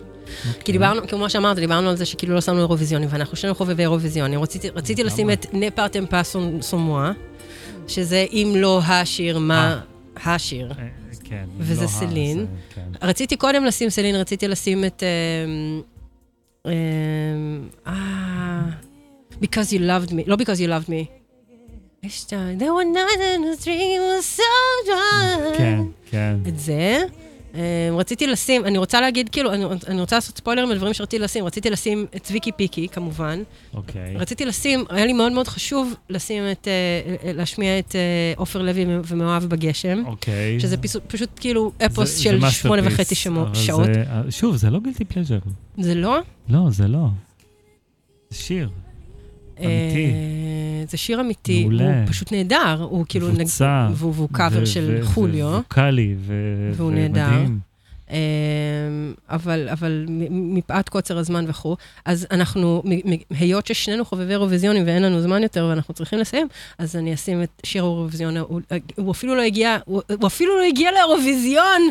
[0.49, 0.63] אוקיי.
[0.65, 4.43] כי דיברנו, כמו שאמרת, דיברנו על זה שכאילו לא שמנו אירוויזיונים, ואנחנו שנינו חובבי אירוויזיונים.
[4.43, 7.13] רציתי, רציתי לשים את נפרטם פסון סומואה,
[7.89, 9.81] שזה אם לא השיר, מה
[10.25, 10.73] השיר.
[11.25, 11.45] כן.
[11.59, 12.39] וזה לא סלין.
[12.39, 13.07] זה- כן.
[13.09, 15.03] רציתי קודם לשים סלין, רציתי לשים את...
[16.67, 16.73] אה...
[19.43, 21.22] Because you loved me, לא because you loved me.
[22.07, 22.09] ה...
[22.59, 24.53] There were nights in the street was so
[24.89, 25.59] dry.
[25.59, 25.81] כן,
[26.11, 26.37] כן.
[26.49, 27.03] את זה.
[27.55, 27.61] אמ,
[27.97, 31.45] רציתי לשים, אני רוצה להגיד, כאילו, אני, אני רוצה לעשות ספוילרים לדברים שרציתי לשים.
[31.45, 33.43] רציתי לשים את צביקי פיקי, כמובן.
[33.75, 34.17] אוקיי.
[34.17, 38.01] רציתי לשים, היה לי מאוד מאוד חשוב לשים את, אה, להשמיע את אה,
[38.37, 40.03] עופר לוי ומאוהב בגשם.
[40.07, 40.61] אוקיי.
[40.61, 43.85] שזה פשוט, פשוט כאילו אפוס זה- של זה שמונה וחצי שמו- שעות.
[43.95, 45.39] זה- אה, שוב, זה לא גילטי פלז'ר.
[45.79, 46.19] זה לא?
[46.49, 47.07] לא, זה לא.
[48.31, 48.69] זה שיר.
[49.67, 50.13] אמיתי.
[50.13, 51.85] אה, זה שיר אמיתי, מעולה.
[51.85, 53.29] הוא פשוט נהדר, הוא כאילו...
[53.29, 53.89] נג- מבוצע.
[53.95, 55.47] והוא והוא קאבר של חוליו.
[55.47, 56.15] ווקאלי,
[56.77, 57.29] והוא נהדר.
[58.11, 58.17] אה,
[59.29, 62.83] אבל, אבל מפאת קוצר הזמן וכו', אז אנחנו,
[63.31, 66.47] היות ששנינו חובבי אירוויזיונים ואין לנו זמן יותר ואנחנו צריכים לסיים,
[66.79, 68.61] אז אני אשים את שיר האירוויזיון, הוא,
[68.97, 71.83] הוא אפילו לא הגיע, הוא, הוא אפילו לא הגיע לאירוויזיון!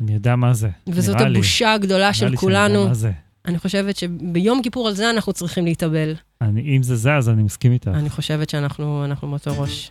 [0.00, 0.68] אני יודע מה זה.
[0.88, 1.38] וזאת נראה לי.
[1.38, 2.74] הבושה הגדולה נראה של לי שאני כולנו.
[2.74, 3.10] יודע מה זה.
[3.46, 6.14] אני חושבת שביום כיפור על זה אנחנו צריכים להתאבל.
[6.40, 7.88] אני- אם זה זה, אז אני מסכים איתך.
[7.94, 9.90] אני חושבת שאנחנו אנחנו מאותו ראש.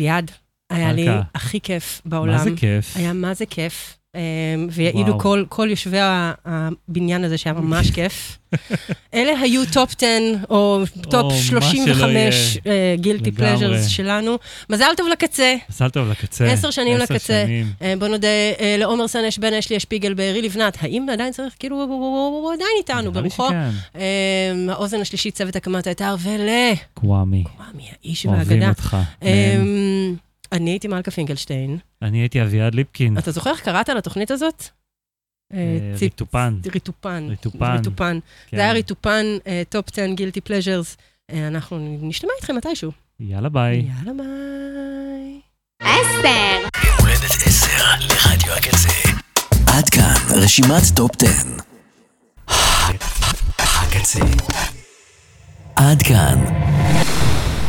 [0.00, 0.30] אביעד,
[0.70, 1.06] היה לי.
[1.34, 2.32] הכי כיף בעולם.
[2.32, 2.96] מה זה כיף?
[2.96, 3.96] היה מה זה כיף.
[4.16, 4.20] אה,
[4.70, 5.18] ויעידו.
[5.18, 8.38] כל, כל יושבי הבניין הזה שהיה ממש כיף.
[9.14, 10.06] אלה היו top 10
[10.50, 12.96] או top או, מה 35 שלא יהיה.
[12.96, 13.32] guilty.
[13.32, 14.36] pleasures שלנו.
[14.70, 15.54] מזל טוב לקצה.
[15.70, 16.46] מזל טוב לקצה.
[16.52, 17.44] עשר שנים לקצה.
[17.82, 18.28] אה, בוא נודה
[18.60, 20.76] אה, לעומר סנש, בן אשלי, שפיגל, בארי לבנת.
[20.80, 23.48] האם עדיין צריך, כאילו, הוא- עדיין איתנו ברוחו.
[23.96, 24.00] אה,
[24.68, 26.48] האוזן השלישית, צוות הקמת האתר, ול...
[26.94, 27.44] קוואמי.
[27.56, 28.68] קוואמי, האיש אוהבים והאגדה.
[28.68, 30.14] אותך, אה, man.
[30.52, 31.78] אני הייתי מלכה פינקלשטיין.
[32.02, 33.18] אני הייתי אביעד ליפקין.
[33.18, 34.64] אתה זוכר איך קראת לתוכנית הזאת?
[35.54, 36.54] אה, אה, ציפ- ריטופן.
[36.72, 37.26] ריטופן.
[37.30, 37.72] ריטופן.
[37.76, 38.18] ריטופן.
[38.48, 38.56] כן.
[38.56, 39.24] זה היה ריטופן,
[39.68, 40.96] top 10 guilty pleasures.
[41.32, 42.92] אנחנו נשתמע איתכם מתישהו.
[43.20, 43.76] יאללה ביי.
[43.76, 45.40] יאללה ביי.
[45.80, 46.68] עשר.
[47.00, 48.88] הולדת עשר לרדיו הקצה.
[49.66, 51.30] עד כאן רשימת top 10.
[53.58, 54.20] הקצה.
[55.76, 56.38] עד כאן.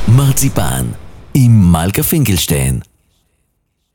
[0.08, 0.86] מרציפן
[1.34, 2.80] עם מלכה פינקלשטיין.